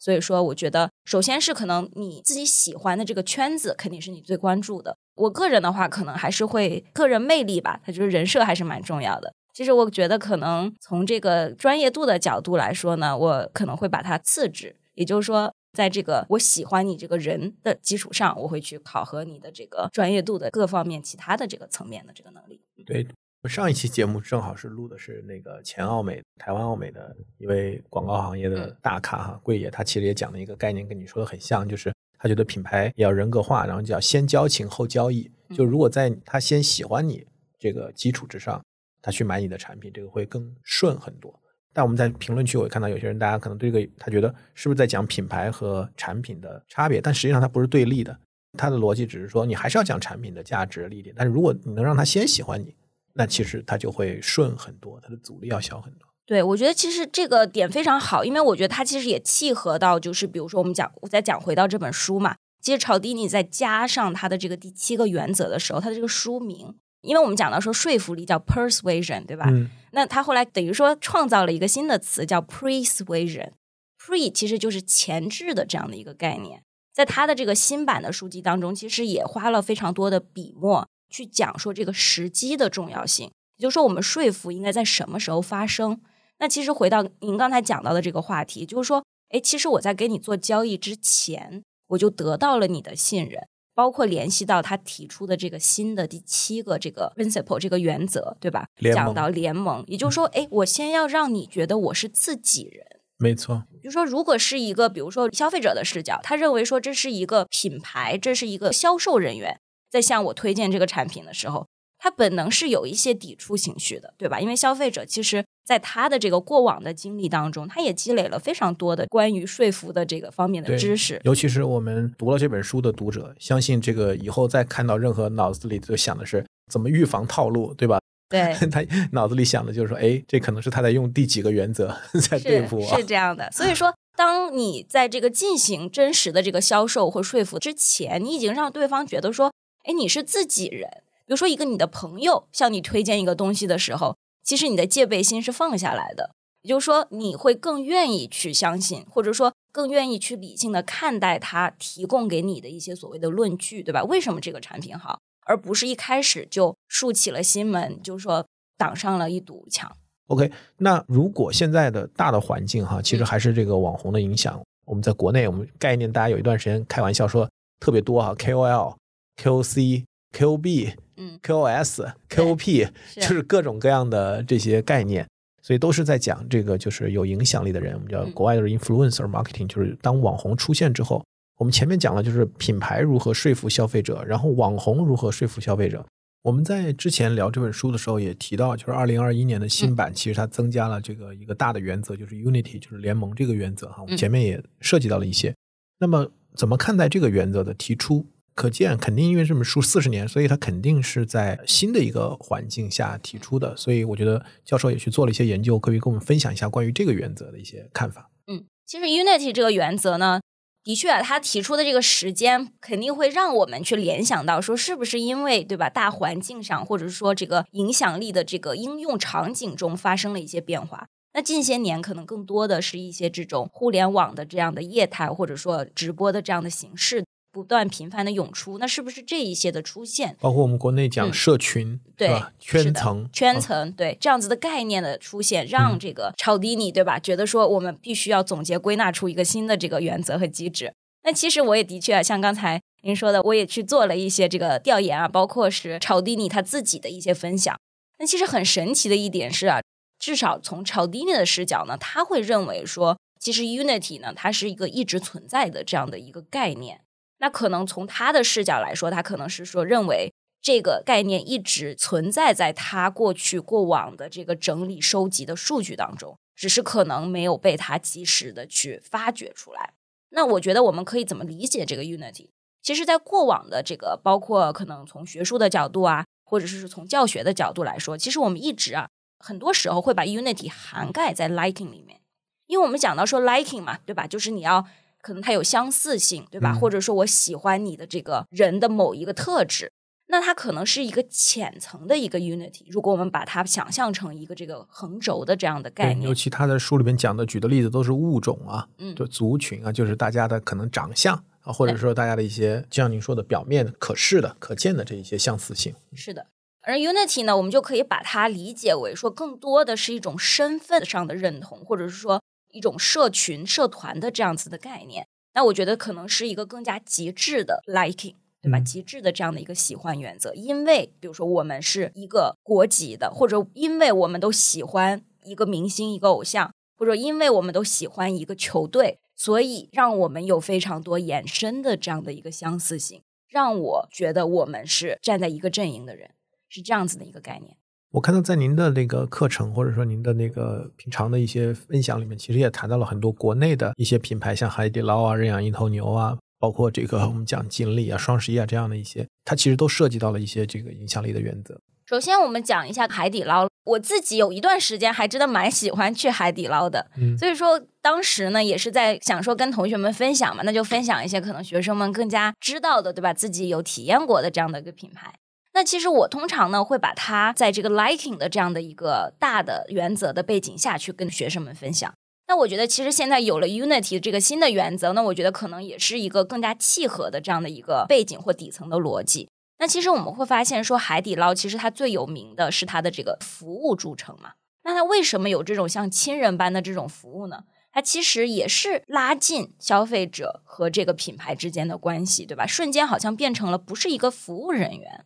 [0.08, 4.96] 所以说，我觉得首先是可能你自己喜欢的这个圈子肯定是你最关注的。
[5.16, 9.34] 我个人的话，可能还是会个人魅力吧，它就是人设还是蛮重要的。
[9.54, 22.62] 其实我觉得，可能从这个专业度的角度来说呢，我可能会把它次之，也就是说，在这个我喜欢你这个人的基础上，我会去考核你的这个专业度的各方面其他的这个层面的这个能力。
[22.86, 23.06] 对。
[23.48, 35.30] 上一期节目正好是录的是那个前奥美台湾奥美的一位广告行业的大咖哈贵野，他其实也讲了一个概念，跟你说的很像，就是他觉得品牌要人格化，然后叫先交情后交易。
[35.56, 37.26] 就如果在他先喜欢你
[37.58, 38.62] 这个基础之上，
[39.02, 41.34] 他去买你的产品，这个会更顺很多。
[41.74, 47.00] 但我们在评论区我也看到有些人，大家可能对这个他觉得是不是在讲品牌和产品的差别？
[47.00, 48.18] 但实际上它不是对立的，
[48.58, 51.14] 他的逻辑只是说你还是要讲产品的价值利点。
[51.16, 52.76] 但是如果你能让他先喜欢你。
[53.18, 56.08] 那其实它就会顺很多，它的阻力要小很多。
[56.26, 62.36] 对，我觉得其实这个点非常好，因为我觉得它其实也契合到，就是比如说我们讲，我再讲回到这本书嘛。
[62.62, 69.46] 其实曹迪尼再加上他的这个第七个原则的时候，他的这个书名，因为我们讲到说说服力叫 persuasion，对吧？
[69.50, 69.70] 嗯。
[69.94, 76.62] 那他后来等于说创造了一个新的词叫 persuasion，pre 其实就是前置的这样的一个概念，
[76.94, 80.90] 在他的这个新版的书籍当中，其实也花了非常多的笔墨。
[81.10, 86.00] 去讲说这个时机的重要性，也就是说，我们说服应该在什么时候发生？
[86.40, 98.68] 那其实回到您刚才讲到的这个话题，就是说，哎，其实我在给你做交易之前，我就得到了你的信任，包括联系到他提出的这个新的第七个这个 principle 这个原则，对吧？
[98.94, 102.86] 讲到联盟，也就是说，哎，我先要让你觉得我是自己人，
[103.18, 103.64] 没错。
[103.82, 109.60] 比如说，如果是一个，比如说消费者的视角，他认为说这是一个品牌，这是一个销售人员。
[109.90, 111.66] 在向我推荐这个产品的时候，
[112.00, 114.40] 他本能是有一些抵触情绪的，对吧？
[114.40, 121.20] 因为消费者其实在他的这个过往的经历当中，他也积累了非常多的关于说服的这个方面的知识。
[121.24, 128.00] 尤其是我们读了这本书的读者，相信这个以后再看到任何脑子里就想的是怎么预防套路，对吧？
[128.30, 131.96] 对， 他脑子里想的就是说，哎，这可能是他在用第几个原则
[132.30, 132.98] 在对付我。
[132.98, 139.52] 是这样的，所以说，当你在这个进行真实的这个销售或说服之前，你已经让对方觉得说。
[139.88, 141.02] 哎，你是自己人。
[141.26, 146.32] 比如说，一个你的朋友向你推荐一个东西的时候，其实你的戒备心是放下来的。
[146.62, 154.04] 也就是说，你会更愿意去相信，或者说更愿意去理性的看待他提供给你的一些所谓的论据，对吧？
[154.04, 158.46] 为什么这个产品好，而不是一开始就竖起了心门，就是说
[158.78, 159.90] 挡上了一堵墙。
[160.28, 164.62] OK，那如果现在的大的环境哈，其实还是这个网红的影响。
[164.86, 168.96] 我们在国内，我们概念大家有一段时间开玩笑说特别多哈，KOL。
[169.42, 170.04] KOC、
[170.36, 175.28] KOB、嗯、KOS、KOP，就是各种各样的这些概念，
[175.62, 177.94] 所以都是在讲这个，就是有影响力的人。
[177.94, 181.24] 我们叫国外的 influencer marketing，就是当网红出现之后，
[181.58, 186.06] 我们前面讲了，就是品牌如何说服消费者，然后网红如何说服消费者。
[186.44, 194.02] 我们在之前聊这本书的时候也提到，就是二零二一年的新版，其实它增加了这个一个大的原则，就是 unity，就是联盟这个原则哈。
[194.02, 195.54] 我们前面也涉及到了一些。
[196.00, 198.26] 那么怎么看待这个原则的提出？
[198.58, 203.78] 可见，肯定因为这本书四十年，所以它肯定是在新的一个环境下提出的。
[203.78, 208.32] 所以我觉得教授也去做了一些研究，可以跟我们分享一下关于这个原则的一些看法。
[208.48, 210.42] 嗯，其实 Unity 这个原则呢，
[210.84, 221.06] 的确啊，他提出的这个时间肯定会让我们去联想到，说是不是因为对吧，大环境上或者是说这个影响力的这个应用场景中发生了一些变化。
[221.36, 227.24] 那近些年可能更多的是一些这种互联网的这样的业态，或者说直播的这样的形式。
[227.58, 237.18] 不断频繁的涌出，那是不是这一些的出现，包括我们国内讲社群，对吧圈层圈层，对这样子的概念的出现，让这个超低尼对吧？
[237.18, 240.94] 觉得说我们必须要总结归纳出一个新的这个原则和机制。
[241.24, 247.76] 那其实我也的确像刚才您说的，我也去做了一些这个调研啊，包括是超低尼他自己的一些分享。
[248.20, 249.82] 那其实很神奇的一点是啊，
[250.20, 257.02] 至少从超低尼的视角呢，他会认为说，其实 Unity 呢，它是一个一直存在的这样的一个概念。
[257.40, 269.94] 那可能从他的视角来说，他可能是说认为这个概念一直存在在他过去过往的这个整理收集的数据当中，只是可能没有被他及时的去发掘出来。
[270.30, 272.50] 那我觉得我们可以怎么理解这个 Unity？
[272.82, 279.08] 其实，在过往的这个，包括可能从学术的角度啊，或者是从教学的角度来说，其实我们一直啊，
[279.40, 282.20] 很多时候会把 Unity 涵盖在 Liking 里面，
[282.66, 284.26] 因为我们讲到说 Liking 嘛，对吧？
[284.26, 284.88] 就是你要。
[285.22, 286.74] 可能它有相似性，对吧？
[286.74, 289.92] 或者说我喜欢你的这个人的某一个特质，
[290.28, 292.86] 那它可能是一个浅层的一个 unity。
[292.90, 305.94] 如果我们把它想象成一个这个横轴的这样的概念，尤其他在书里面讲的举的例子都是物种啊，嗯就族群啊，就是大家的可能长相啊，或者说大家的一些，就像您说的表面可视的、可见的这一些相似性。
[306.14, 306.48] 是的。
[306.84, 312.42] 而 unity 呢，我们就可以把它理解为说，更多的是一种身份上的认同，或者是说
[312.78, 315.28] 一种社群、社团的这样子的概念。
[315.54, 318.78] 那我觉得可能是一个更加极致的 liking，对吧？
[318.78, 320.54] 嗯极致的这样的一个喜欢原则。
[320.54, 336.32] 因为比如说我们是一个国籍的，或者因为我们都喜欢一个明星、一个偶像，或者因为我们都喜欢一个球队，所以让我们有非常多延伸的这样的一个相似性，让我觉得我们是站在一个阵营的人，
[336.70, 337.78] 是这样子的一个概念。
[338.12, 351.80] 我看到在您的那个课程，或者说您的那个平常的一些分享里面，其实也谈到了很多国内的一些品牌，像海底捞啊、认养一头牛啊，包括这个我们讲锦鲤啊、双十一啊这样的一些，它其实都涉及到了一些这个影响力的原则。
[352.06, 353.68] 首先，我们讲一下海底捞。
[353.84, 363.34] 我自己有一段时间还真的蛮喜欢去海底捞的，嗯所以说当时呢也是在想说跟同学们分享嘛，那就分享一些可能学生们更加知道的，对吧？
[363.34, 365.34] 自己有体验过的这样的一个品牌。
[365.78, 372.12] 那其实我通常呢会把它在这个 liking 的这样的一个大的原则的背景下去跟学生们分享。
[372.48, 379.48] 那我觉得其实现在有了 unity 这个新的原则，那我觉得可能也是一个更加契合的这样的一个背景或底层的逻辑。
[379.78, 384.54] 那其实我们会发现，说海底捞其实它最有名的是它的这个服务著称嘛。
[384.84, 387.66] 那它为什么有这种像亲人般的这种服务呢？
[387.92, 392.66] 它其实也是拉近消费者和这个品牌之间的关系，对吧？
[392.66, 395.26] 瞬间好像变成了不是一个服务人员，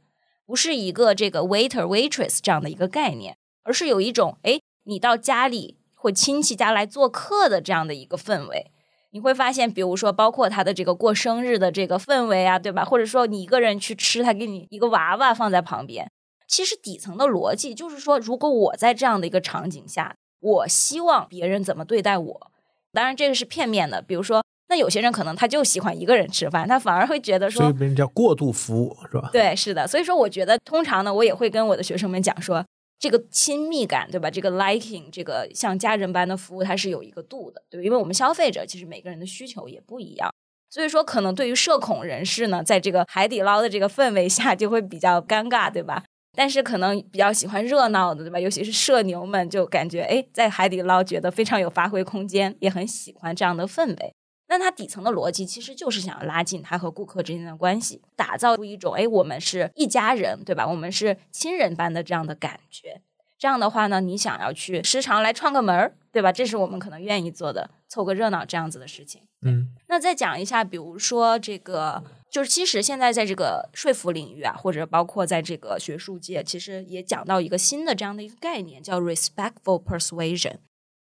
[0.52, 8.70] 不是一个这个 waiter waitress 这样的一个概念，而是有一种哎，你到家里或亲戚家来做客的这样的一个氛围。
[9.12, 12.84] 你会发现，比如说，包括他的这个过生日的这个氛围啊，对吧？
[12.84, 16.12] 或者说你一个人去吃，他给你一个娃娃放在旁边。
[16.50, 22.52] 其实底层的逻辑就是说，如果我在这样的一个场景下，我希望别人怎么对待我。
[22.92, 24.02] 当然，这个是片面的。
[24.02, 29.30] 比如说，那有些人可能他就喜欢一个人吃饭，他反而会觉得说所以，别人叫过度服务，是吧？
[29.34, 29.86] 对，是的。
[29.86, 32.66] 所以说，我觉得通常呢，我也会跟我的学生们讲说，
[32.98, 34.32] 这个亲密感，对吧？
[34.32, 37.84] 这个 liking，这个像家人般的服务，它是有一个度的，对吧？
[37.84, 40.34] 因为我们消费者其实每个人的需求也不一样，
[40.70, 46.02] 所以说可能对于社恐人士呢，在这个海底捞的这个氛围下就会比较尴尬，对吧？
[46.34, 48.40] 但是可能比较喜欢热闹的，对吧？
[48.40, 54.14] 尤其是社牛们，就感觉哎，在海底捞觉得非常有发挥空间，也很喜欢这样的氛围。
[54.52, 60.68] 那它底层的逻辑其实就是想要拉近它和顾客之间的关系，打造出一种哎，我们是一家人，对吧？
[60.68, 63.02] 我们是亲人般的这样的感觉。
[63.40, 66.34] 这样的话呢，你想要去时常来串个门儿，对吧？
[66.34, 69.22] 这是我们可能愿意做的，凑个热闹这样子的事情。
[69.44, 80.58] 嗯那再讲一下，比如说这个，就是其实现在在这个说服领域啊，或者包括在这个学术界，其实也讲到一个新的这样的一个概念，叫 respectful persuasion。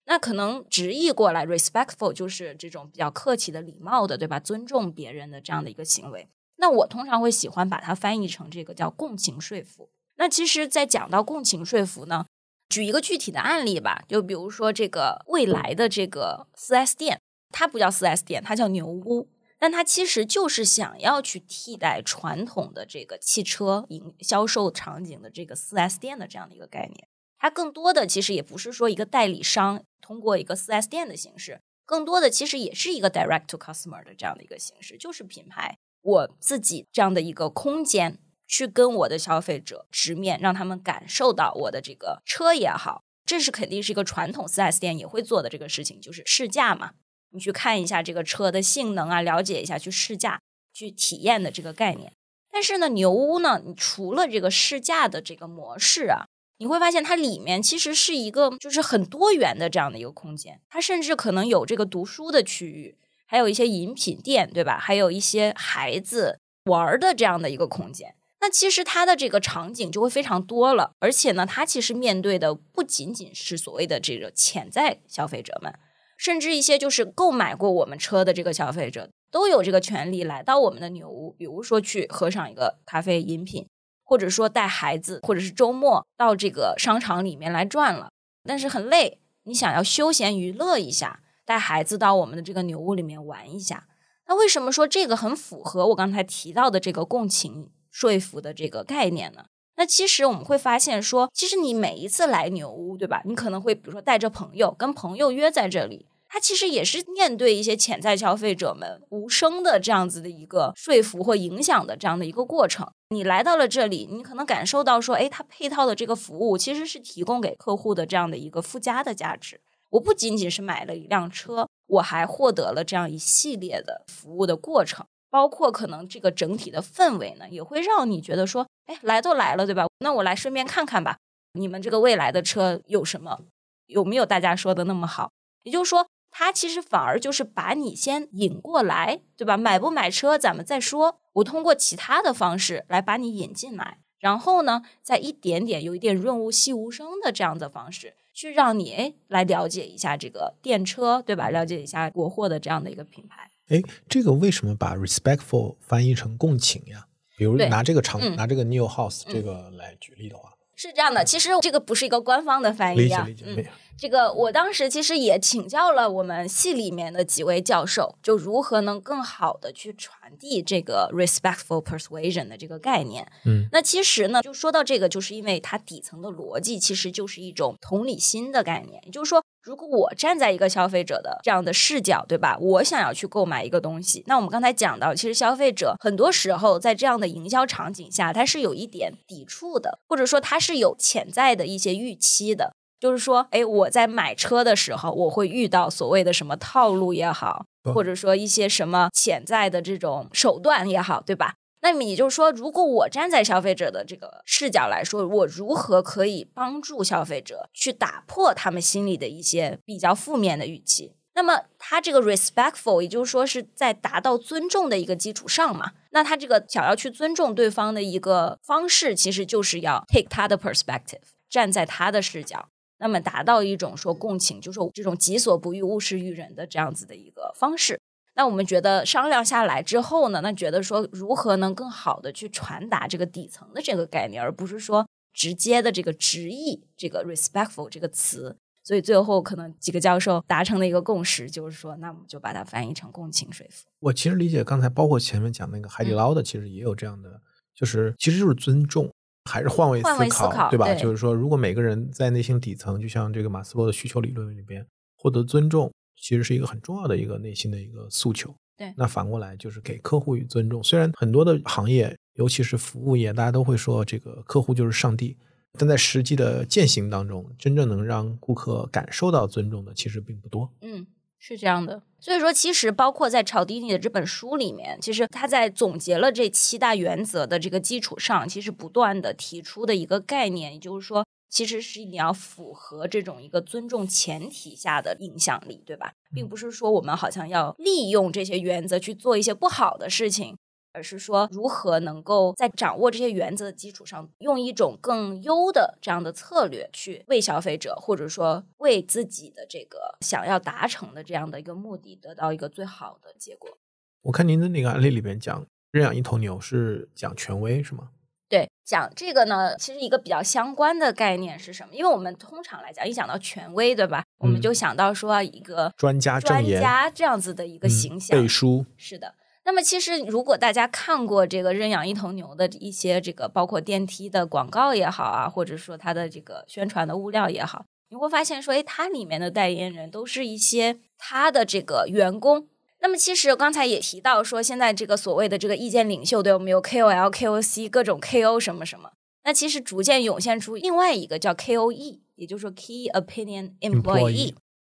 [0.06, 4.38] 那可能直译过来，respectful 就是这种比较客气的、礼貌的，对吧？
[4.38, 6.28] 尊重别人的这样的一个行为。
[6.56, 9.90] 那我通常会喜欢把它翻译成这个叫共情说服。
[10.16, 12.26] 那其实，在讲到共情说服呢，
[12.68, 19.28] 举一个具体的案例吧，就比如说这个未来的这个四 S 店，它不叫四 S 店，它叫牛屋，
[19.58, 27.08] 但它其实就是想要去替代传统的这个汽车营销售场景的这个四 S 店的这样的一个概念。
[27.38, 38.18] 它更多的其实也不是说一个代理商通过一个四 S 店的形式，更多的其实也是一个 direct to customer 的这样的一个形式，就是品牌我自己这样的一个空间。
[38.46, 46.92] 去跟我的消费者直面，让他们感受到我的这个车也好，这是肯定是一个传统 4S 店也会做的这个事情，就是试驾嘛。
[47.30, 50.38] 你去看一下这个车的性能啊，了解一下，去试驾、
[50.74, 52.12] 去体验的这个概念。
[52.50, 56.26] 但是呢，牛屋呢，你除了这个试驾的这个模式啊，
[56.58, 62.96] 你会发现它里面其实是一个就是很多元的这样的一个空间，它甚至可能有这个读书的区域，
[63.26, 64.78] 还有一些饮品店，对吧？
[64.78, 68.14] 还有一些孩子玩的这样的一个空间。
[68.40, 75.74] 那其实它的这个场景就会非常多了，而且呢，它其实面对的不仅仅是所谓的这个潜在消费者们，
[76.18, 83.66] 甚至一些就是购买过我们车的这个消费者，都有这个权利来到我们的牛屋，比如说去喝上一个咖啡饮品，
[84.14, 88.12] 或者说带孩子，或者是周末到这个商场里面来转了，
[88.44, 93.88] 但是很累，你想要休闲娱乐一下，带孩子到我们的这个牛屋里面玩一下。
[94.28, 97.72] 那为什么说这个很符合我刚才提到的这个共情？
[97.90, 99.46] 说服的这个概念呢？
[99.74, 103.20] 那其实我们会发现说，其实你每一次来牛屋，对吧？
[103.24, 112.90] 你可能会比如说带着朋友，跟朋友约在这里，它其实也是面对一些潜在消费者们无声的这样子的一个说服或影响的这样的一个过程。
[113.10, 119.60] 你来到了这里，你可能感受到说，哎，它配套的这个服务其实是提供给客户的这样的一个附加的价值。
[119.90, 129.86] 我不仅仅是买了一辆车，我还获得了这样一系列的服务的过程，包括可能这个整体的氛围呢，也会让你觉得说，哎，来都来了，对吧？
[130.00, 131.18] 那我来顺便看看吧，
[131.52, 133.38] 你们这个未来的车有什么，
[133.86, 135.30] 有没有大家说的那么好？
[135.62, 136.04] 也就是说。
[136.36, 139.56] 它其实反而就是把你先引过来，对吧？
[139.56, 141.20] 买不买车咱们再说。
[141.34, 151.50] 我通过其他的方式来把你引进来，然后呢，再一点点有一点润物细无声的这样的方式，去让你哎来了解一下这个电车，对吧？
[151.50, 153.48] 了解一下国货的这样的一个品牌。
[153.68, 157.06] 哎，这个为什么把 respectful 翻译成共情呀？
[157.38, 160.53] 比如拿这个场，拿这个 new house 这个来举例的话。
[160.76, 163.26] 是这样的，其实这个不是一个官方的翻译啊。
[163.44, 163.64] 嗯，
[163.96, 173.26] 这个我当时其实也请教了我们系里面的几位教授，就如何能更好的去传递这个 respectful persuasion 的这个概念。
[173.44, 179.42] 嗯，那其实呢，就说到这个，就是因为它底层的逻辑其实就是一种同理心的概念，也就是说。
[179.64, 182.56] 如果我站在一个消费者的这样的视角，对吧？
[182.60, 201.54] 我想要去购买一个东西，那我们刚才讲到，其实消费者很多时候在这样的营销场景下，他是有一点抵触的，或者说他是有潜在的一些预期的，就是说，哎，我在买车的时候，我会遇到所谓的什么套路也好，或者说一些什么潜在的这种手段也好，对吧？
[201.84, 211.12] 那么也就是说，如果我站在消费者的这个视角来说，我如何可以帮助消费者去打破他们心里的一些比较负面的预期？
[211.34, 215.92] 那么他这个 respectful，也就是说是在达到尊重的一个基础上嘛？
[216.12, 221.20] 那他这个想要去尊重对方的一个方式，其实就是要 take 他的 perspective，
[221.50, 228.00] 站在他的视角，那么达到一种说共情，就是这种己所不欲，勿施于人的这样子的一个方式。
[228.36, 238.56] 那我们觉得商量下来之后呢，那觉得说如何能更好的去传达这个底层的这个概念，而不是说直接的这个直译这个 respectful 这个词。
[238.86, 243.86] 所以最后可能几个教授达成的一个共识就是说，那我们就把它翻译成共情说服。
[244.00, 247.40] 我其实理解刚才包括前面讲那个海底捞的，其实也有这样的，
[247.74, 249.10] 就是其实就是尊重，
[249.50, 250.92] 还是换位思考，对吧？
[250.94, 255.90] 就是说，如果每个人在内心底层，就像这个马斯洛的需求理论里边获得尊重。
[256.24, 258.48] 其实是一个很重要的一个内心的一个诉求。
[258.78, 260.82] 对，那反过来就是给客户与尊重。
[260.82, 265.36] 虽然很多的行业，尤其是服务业，大家都会说这个客户就是上帝，
[265.78, 270.72] 但在实际的践行当中，真正能让顾客感受到尊重的，其实并不多。
[270.80, 271.06] 嗯，
[271.38, 272.02] 是这样的。
[272.18, 281.22] 所以说，其实包括在炒迪尼的这本书里面，其实他在总结了这七大原则的这个基础上，其实不断的提出的一个概念，也就是说。
[281.54, 286.12] 其实是你要符合这种一个尊重前提下的影响力，对吧？
[286.34, 290.58] 并不是说我们好像要利用这些原则去做一些不好的事情，
[290.92, 303.78] 而是说如何能够在掌握这些原则的基础上，用一种更优的这样的策略去为消费者，或者说为自己的这个想要达成的这样的一个目的，得到一个最好的结果。
[304.22, 308.10] 我看您的那个案例里边讲认养一头牛是讲权威是吗？
[308.54, 311.92] 对，讲这个呢，其实一个比较相关的概念是什么？
[311.92, 314.22] 因为我们通常来讲，一讲到权威，对吧？
[314.38, 318.40] 我们就想到说一个专家、专家这样子的一个形象。
[318.40, 319.34] 背书是的。
[319.64, 332.68] 那么，其实如果大家看过这个认养一头牛的一些这个，包括电梯的广告也好啊，或者说它的这个宣传的物料也好，你会发现说，哎，它里面的代言人都是一些它的这个员工。
[333.04, 339.10] 那么其实刚才也提到说，现在这个所谓的这个意见领袖，对我们有 KOL、KOC 各种 KO 什么什么。
[339.44, 344.54] 那其实逐渐涌现出另外一个叫 KOE，也就是说 Key Opinion Employee。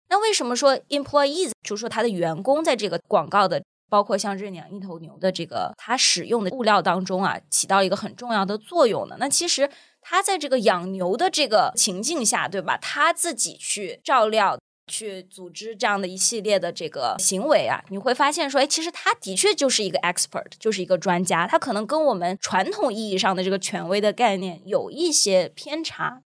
[0.09, 9.17] 那为什么说 Employees，就是说他的员工在这个广告的，包括像认养一头牛的这个他使用的物料当中啊，起到一个很重要的作用呢？
[9.19, 9.67] 那其实
[9.99, 12.77] 他在这个养牛的这个情境下，对吧？
[12.77, 14.59] 他自己去照料。
[14.87, 26.21] 去组织这样的一系列的这个行为啊，你会发现说，哎，其实他的确就是一个 expert，就是一个专家，他可能跟我们传统意义上的这个权威的概念有一些偏差，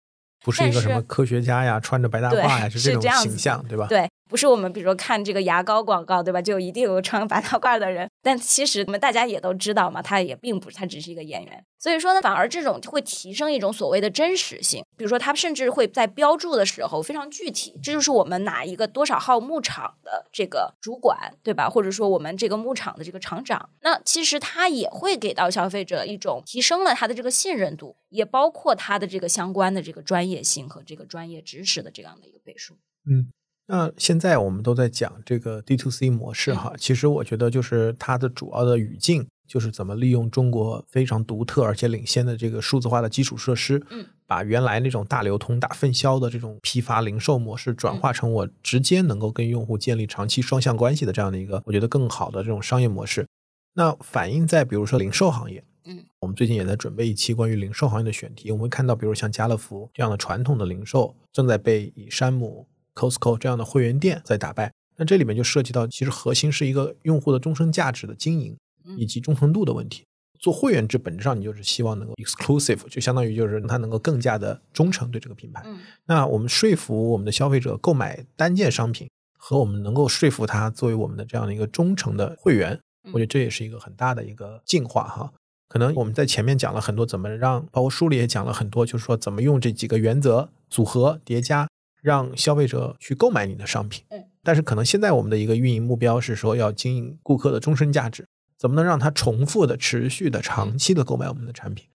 [0.44, 3.88] 不是一个什么科学家呀，穿着白大褂呀， 是这种形象，对吧？
[3.88, 4.10] 对。
[4.30, 6.42] 不是我们，比如说看这个牙膏广告，对吧？
[6.42, 8.10] 就一定有穿白大褂的人。
[8.22, 11.64] 但其实我们大家也都知道嘛，他也并不，他只是一个演员。
[11.88, 14.84] 所以说呢，反而这种会提升一种所谓的真实性。
[14.98, 21.70] 比如说，他甚至会在标注的时候非常具体，这就是我们哪一个多少号牧场的这个主管，对吧？
[21.70, 23.70] 或者说我们这个牧场的这个厂长。
[23.82, 32.76] 那其实他也会给到消费者一种提升了他的这个信任度，也包括他的这个相关的这个专业性和这个专业知识的这样的一个背书。
[33.10, 33.32] 嗯。
[33.70, 53.26] 那现在我们都在讲这个 D to C 模式哈，其实我觉得就是它的主要的语境就是怎么利用中国非常独特而且领先的这个数字化的基础设施，嗯，把原来那种大流通、大分销的这种批发零售模式转化成我直接能够跟用户建立长期双向关系的这样的一个，我觉得更好的这种商业模式。
[53.74, 62.68] 那反映在比如说零售行业，嗯，我们最近也在准备一期关于零售行业的选题，我们会看到，比如像家乐福这样的传统的零售正在被以山姆。
[62.98, 68.58] Costco 这样的会员店在打败，那这里面就涉及到，其实核心是一个用户的终身价值的经营
[68.96, 70.04] 以及忠诚度的问题。
[70.40, 75.66] 做会员制本质上你就是希望能够 exclusive，就相当于就是他能够更加的忠诚对这个品牌。
[76.06, 82.80] 那我们说服我们的消费者购买单件商品，和我们能够说服他作为我们的这样的一个忠诚的会员，
[83.12, 85.34] 我觉得这也是一个很大的一个进化哈。
[85.68, 91.68] 可能我们在前面讲了很多怎么让，包括书里也讲了很多，就是说怎么用这几个原则组合叠加。
[92.00, 98.26] 让消费者去购买你的商品，嗯，但是可能现在我们的一个运营目标是说要经营顾客的终身价值，
[98.58, 101.88] 怎么能让他重复的、持续的、长期的购买我们的产品？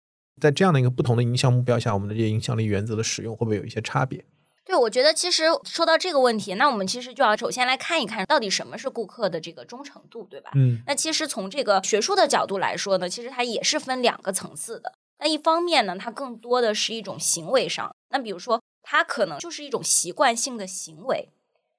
[0.41, 4.25] 在这样的一个不同的营销目标下，我们的这些影响力原则的使用会不会有一些差别？
[4.65, 10.51] 对，我觉得其实说到这个问题，那我们其实就要首先来看一看到底什么是顾客的这个忠诚度，对吧？
[10.55, 14.93] 嗯，那其实从这个学术的角度来说呢，其实它也是分两个层次的。
[15.19, 18.61] 那一方面呢，它更多的是一种行为上，那比如说。
[18.83, 21.29] 它可能就是一种习惯性的行为，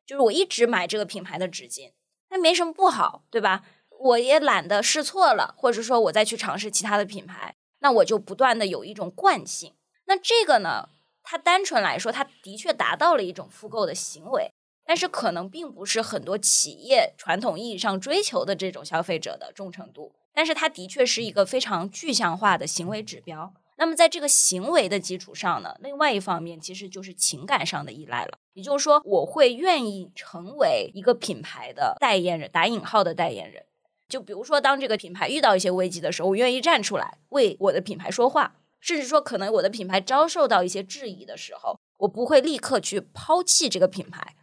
[0.05, 1.91] 就是我一直买这个品牌的纸巾，
[2.29, 3.63] 那没什么不好，对吧？
[4.03, 9.73] 我也懒得试错了，或者说我再去尝试其他的品牌，那我就不断的有一种惯性。
[10.05, 10.89] 那这个呢，
[11.23, 14.51] 它单纯来说，它的确达到了一种复购的行为，
[14.85, 23.53] 但是可能并不是很多企业传统意义上追求的这种消费者的忠诚度，但是它的确是一个非常具象化的行为指标。
[23.77, 28.37] 那么在这个行为的基础上呢，另外一方面其实就是情感上的依赖了。
[28.53, 33.63] 也就是说，我会愿意成为一个品牌的代言人（打引号的代言人）。
[34.11, 38.57] 就比如说，当这个品牌遇到一些危机的时候，我愿意站出来为我的品牌说话。
[38.81, 44.35] 甚至说，可能我的品牌遭受到一些质疑的时候，我不会立刻去抛弃这个品牌，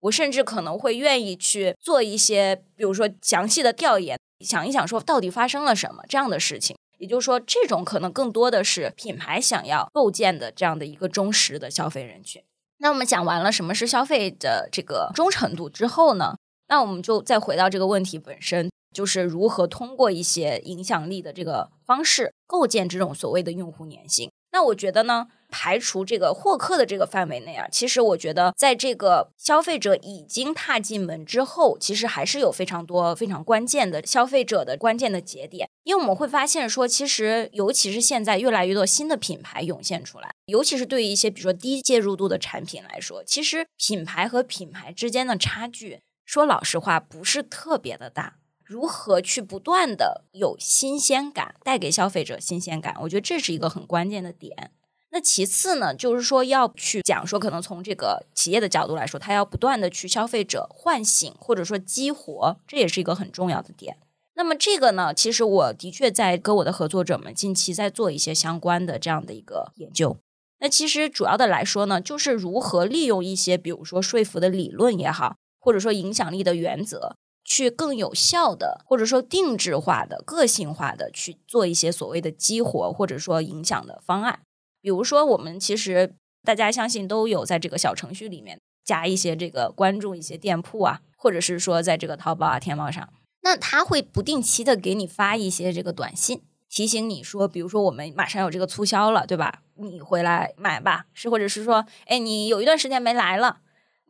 [0.00, 6.76] 我甚至可能会愿意去做一些，比如说详细的调研，想一想说到底发生了什么这样的事情。
[6.98, 12.42] 也就是说，这种可能更多的是品牌想要构建的这样的一个忠实的消费人群。
[12.78, 16.36] 那我们讲完了什么是消费的这个忠诚度之后呢？
[16.68, 24.30] 那我们就再回到这个问题本身，就是如何通过一些影响力的这个方式构建这种所谓的用户粘性。
[24.52, 25.28] 那我觉得呢？
[25.54, 35.68] 排除这个获客的这个范围内啊，其实我觉得，在这个消费者已经踏进门之后，其实还是有非常多非常关键的消费者的关键的节点。
[35.84, 48.36] 因为我们会发现说，其实尤其是现在越来越多新的品牌涌现出来，尤其是对于一些比如说低介入度的产品来说，其实品牌和品牌之间的差距，说老实话不是特别的大。
[48.72, 54.70] 如何去不断的有新鲜感，带给消费者新鲜感，我觉得这是一个很关键的点。
[55.10, 63.98] 那其次呢，就是说要去讲说，可能从这个企业的角度来说，它要不断的去消费者唤醒或者说激活，这也是一个很重要的点。
[64.34, 70.16] 那么这个呢，其实我的确在跟我的合作者们近期在做一些相关的这样的一个研究。
[70.60, 77.16] 那其实主要的来说呢，就是如何利用一些比如说说服的理论也好，或者说影响力的原则，
[77.52, 84.40] 去更有效的或者说定制化的、个性化的去做一些所谓的激活或者说影响的方案。
[84.80, 93.06] 比如说，我们其实大家相信都有在这个小程序里面加一些这个关注一些店铺啊，或者是说在这个淘宝啊、天猫上，
[93.42, 96.40] 那他会不定期的给你发一些这个短信，
[96.70, 99.60] 提醒你说，比如说我们马上有这个促销了，对吧？
[99.76, 103.58] 你回来买吧，是或者是说，哎，你有一段时间没来了，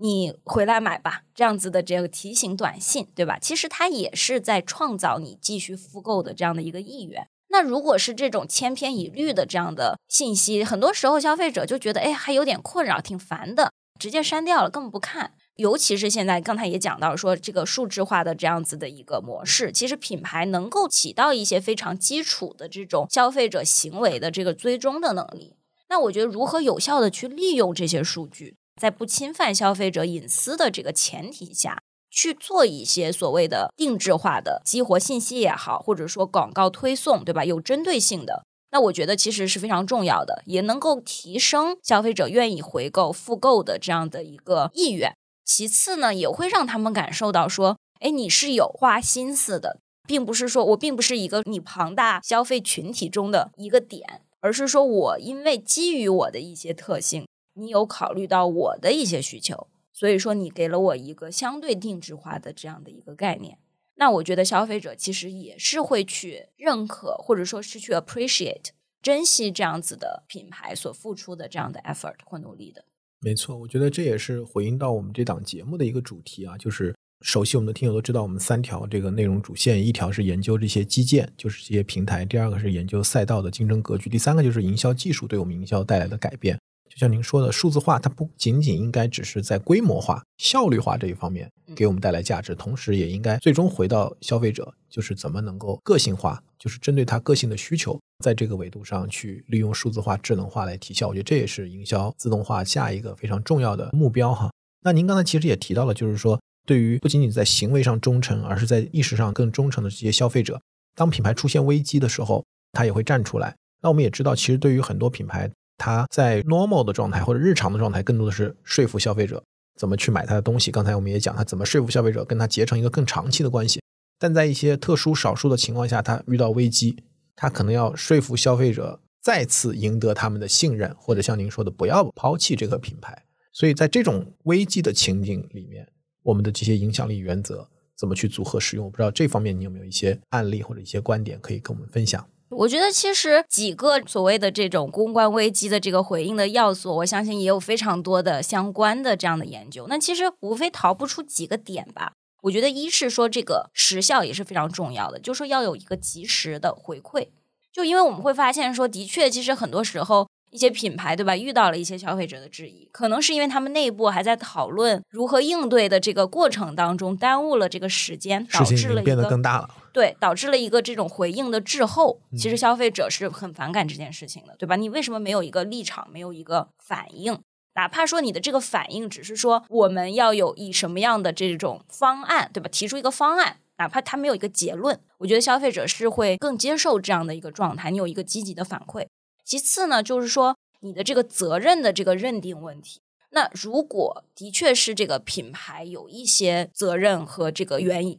[0.03, 3.39] 你回来买吧，这样子的这个提醒短信，对吧？
[3.41, 7.29] 其实它也是在创造你继续复购的这样的一个意愿。
[7.51, 15.35] 那如果是这种千篇一律的这样的信息，很多时候消费者就觉得，哎，还有点困扰，挺烦的，直接删掉了，根本不看。
[15.57, 25.55] 尤其是现在，刚才也讲到说，这个数字化的这样子的一个模式，其实品牌能够起到一些非常基础的这种消费者行为的这个追踪的能力。
[25.91, 31.79] 那我觉得，如何有效的去利用这些数据，在不侵犯消费者隐私的这个前提下。
[32.11, 37.45] 去做一些所谓的定制化的激活信息也好，或者说广告推送，对吧？
[37.45, 45.17] 有针对性的，那我觉得其实是非常重要的，也能够提升消费者愿意回购、复购的这样的一个意愿。
[45.45, 59.69] 其次呢，也会让他们感受到说，哎，你是有花心思的，并不是说我并不是一个你庞大消费群体中的一个点，而是说我因为基于我的一些特性，你有考虑到我的一些需求。
[59.93, 63.59] 所以说你给了我一个相对定制化的这样的一个概念。
[63.97, 72.85] 那我觉得消费者其实也是会去认可，或者说是去 appreciate、珍惜这样子的品牌所付出的这样的 effort 或努力的。
[73.21, 86.59] 没错，我觉得这也是回应到我们这档节目的一个主题啊，就是熟悉我们的听友都知道，我们三条这个内容主线，一条是研究这些基建，就是这些平台；第二个是研究赛道的竞争格局；第三个就是营销技术对我们营销带来的改变。
[86.93, 101.09] 就像您说的，数字化它不仅仅应该只是在规模化、效率化这一方面给我们带来价值，同时也应该最终回到消费者，就是怎么能够个性化，就是针对他个性的需求，在这个维度上去利用数字化、智能化来提效。
[101.09, 104.51] 我觉得这也是营销自动化下一个非常重要的目标哈。
[104.83, 110.61] 那您刚才其实也提到了，就是说对于不仅仅在行为上忠诚，而是在意识上更忠诚的这些消费者，
[110.95, 113.57] 当品牌出现危机的时候，他也会站出来。
[113.81, 115.51] 那我们也知道，其实对于很多品牌。
[115.83, 119.43] 他在 normal 的状态或者日常的状态，更多的是说服消费者
[119.77, 120.71] 怎么去买他的东西。
[120.71, 123.83] 刚才我们也讲，他怎么说服消费者跟他结成一个更长期的关系。
[124.17, 127.03] 但在一些特殊少数的情况下，他遇到危机，
[127.35, 133.25] 他可能要说服消费者再次赢得他们的信任，或者像您说的，不要抛弃这个品牌。
[133.53, 135.89] 所以在这种危机的情景里面，
[136.23, 137.69] 我们的这些影响力原则
[137.99, 138.85] 怎么去组合使用？
[138.85, 142.25] 我不知道这方面你有没有一些案例或者一些观点可以跟我们分享。
[142.57, 149.87] 我觉得其实几个所谓的这种公关危机的这个回应的要素，我相信也有非常多的相关的这样的研究。
[149.89, 152.13] 那其实无非逃不出几个点吧。
[152.43, 157.29] 我觉得一是说这个时效也是非常重要的，就是说要有一个及时的回馈。
[157.73, 160.27] 就因为我们会发现说，的确，其实很多时候。
[160.53, 169.71] 一些品牌对吧，遇到了一些消费者的质疑，可能是因为他们内部还在讨论如何应对的这个过程当中耽误了这个时间，导致了变得更大了。
[169.93, 172.21] 对，导致了一个这种回应的滞后。
[172.37, 174.77] 其实消费者是很反感这件事情的，对吧？
[174.77, 177.41] 你为什么没有一个立场，没有一个反应？
[177.75, 182.69] 哪怕说你的这个反应只是说我们要有以什么样的这种方案，对吧？
[182.71, 187.91] 提出一个方案，哪怕他没有一个结论，我觉得消费者是会更接受这样的一个状态。
[187.91, 189.07] 你有一个积极的反馈。
[189.45, 193.01] 其次呢，就是说你的这个责任的这个认定问题。
[193.31, 198.19] 那如果的确是这个品牌有一些责任和这个原因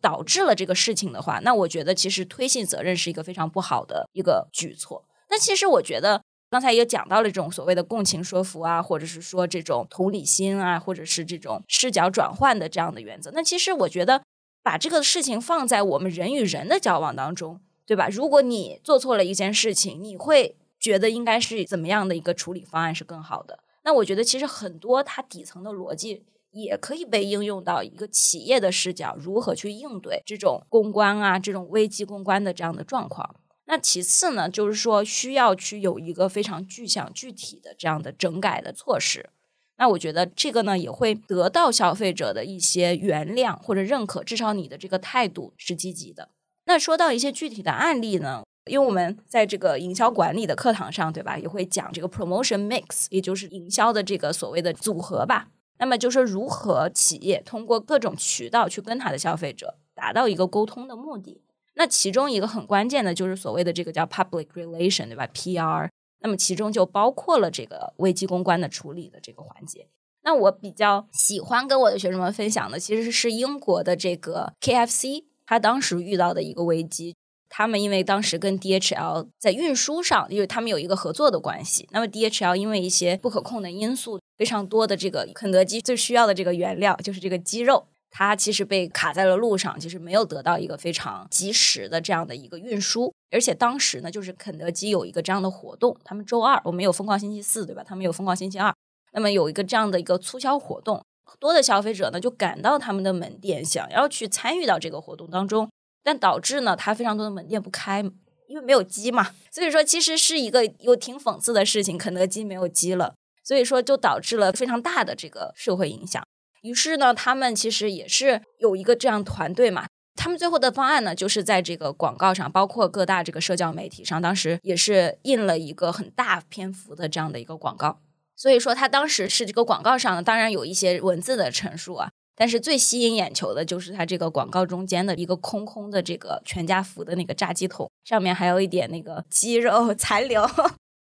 [0.00, 5.04] 导致了这个事情的话，那我觉得其实推卸责任是一个非常不好的一个举措。
[5.28, 13.30] 那其实我觉得刚才也讲到了这种所谓的共情说服啊，或者是说这种同理心啊，或者是这种视角转换的这样的原则。
[13.32, 14.22] 那其实我觉得
[14.62, 18.08] 把这个事情放在我们人与人的交往当中，对吧？
[18.08, 20.56] 如果你做错了一件事情，你会。
[20.80, 23.58] 觉得应该是怎么样的一个处理方案是更好的？
[23.84, 33.36] 那我觉得其实很多它底层的逻辑也可以被应用到一个企业的视角，如何去应对这种公关啊、这种危机公关的这样的状况。
[33.66, 39.30] 那其次呢，就是说需要去有一个非常具象、具体的这样的整改的措施。
[39.76, 46.30] 那我觉得这个呢也会得到消费者的一些原谅或者认可，至少你的这个态度是积极的。
[46.66, 48.42] 那说到一些具体的案例呢？
[48.70, 55.48] 因为我们在这个营销管理的课堂上，对吧，也会讲这个 promotion mix，也就是营销的这个所谓的组合吧。
[55.80, 61.42] 那么就是如何企业通过各种渠道去跟他的消费者达到一个沟通的目的。
[61.74, 65.88] 那其中一个很关键的就是所谓的这个叫 public relation，对吧？PR。
[66.22, 69.88] 那么其中就包括了这个危机公关的处理的这个环节。
[70.22, 77.16] 那我比较喜欢跟我的学生们分享的，其实是英国的这个 KFC，他当时遇到的一个危机。
[77.52, 93.12] 他们因为当时跟 DHL 在运输上，因为他们有一个合作的关系，那么 DHL 因为一些不可控的因素，非常多的这个肯德基最需要的这个原料就是这个鸡肉，它其实被卡在了路上，其实没有得到一个非常及时的这样的一个运输。
[93.32, 97.82] 而且当时呢，就是肯德基有一个这样的活动，他们周二我们有疯狂星期四，对吧？
[97.84, 98.72] 他们有疯狂星期二，
[99.12, 101.04] 那么有一个这样的一个促销活动，
[101.40, 105.68] 多的消费者呢就赶到他们的门店，想要去参与到这个活动当中。
[106.02, 108.00] 但导致呢，它非常多的门店不开，
[108.48, 109.30] 因为没有鸡嘛。
[109.50, 116.22] 所以说，其实是一个有挺讽刺的事情，肯德基没有鸡了，所以说就导致了非常大的这个社会影响。
[116.62, 119.86] 于是呢，他们其实也是有一个这样团队嘛。
[120.16, 128.00] 他们最后的方案呢，就是在这个广告上，包括各大这个社交媒体上，当时也是印了一个很大篇幅的这样的一个广告。
[128.36, 132.10] 所以说，他当时是这个广告上呢，当然有一些文字的陈述啊。
[132.40, 140.48] 但是最吸引眼球的就是它这个广告中间的一个空空的这个全家福的那个炸鸡桶，上面还有一点那个鸡肉 残留。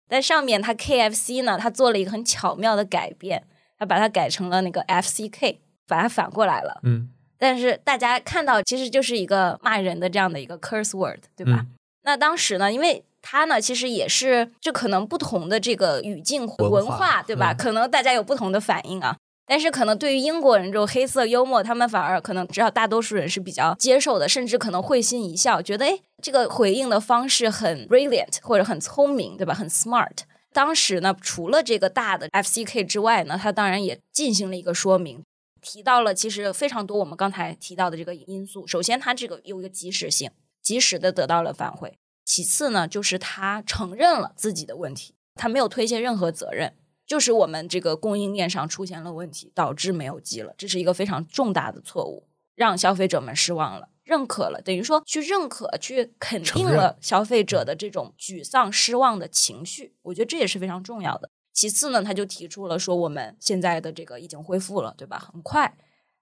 [0.07, 3.47] 在上面，它 KFC 呢，它做了一个很巧妙的改变，
[3.79, 5.57] 它把它改成了那个 FCK，
[5.87, 6.79] 把它反过来了。
[6.83, 7.09] 嗯。
[7.39, 11.65] 但是大家看到，其实就是一个骂人的这样的一个 curse word，对吧？
[12.03, 17.55] 那当时呢，因为它呢，其实也是就可能不同的这个语境文化，对吧？
[17.57, 19.17] 可能大家有不同的反应啊。
[19.45, 29.53] 但是可能对于英国人这种黑色幽默，他们反而可能至少大多数人是比较接受的，甚至可能会心一笑，觉得哎，这个回应的方式很 brilliant 或者很聪明，对吧？
[29.53, 30.19] 很 smart。
[30.53, 35.23] 当时呢，除了这个大的 FCK 之外呢，他当然也进行了一个说明，
[35.61, 38.65] 提到了其实非常多我们刚才提到的这个因素。
[38.65, 40.31] 首先，他这个有一个及时性，
[40.61, 41.91] 及时的得到了反馈；
[42.23, 46.73] 其次呢，就是他承认了自己的问题，他没有推卸任何责任。
[47.05, 61.29] 就是我们这个供应链上出现了问题，导致没有鸡了，这是一个非常重大的错误，让消费者们失望了，认可了，等于说去认可、去肯定了消费者的这种沮丧、失望的情绪，我觉得这也是非常重要的。
[61.51, 65.19] 其次呢，他就提出了说，我们现在的这个已经恢复了，对吧？
[65.19, 65.77] 很快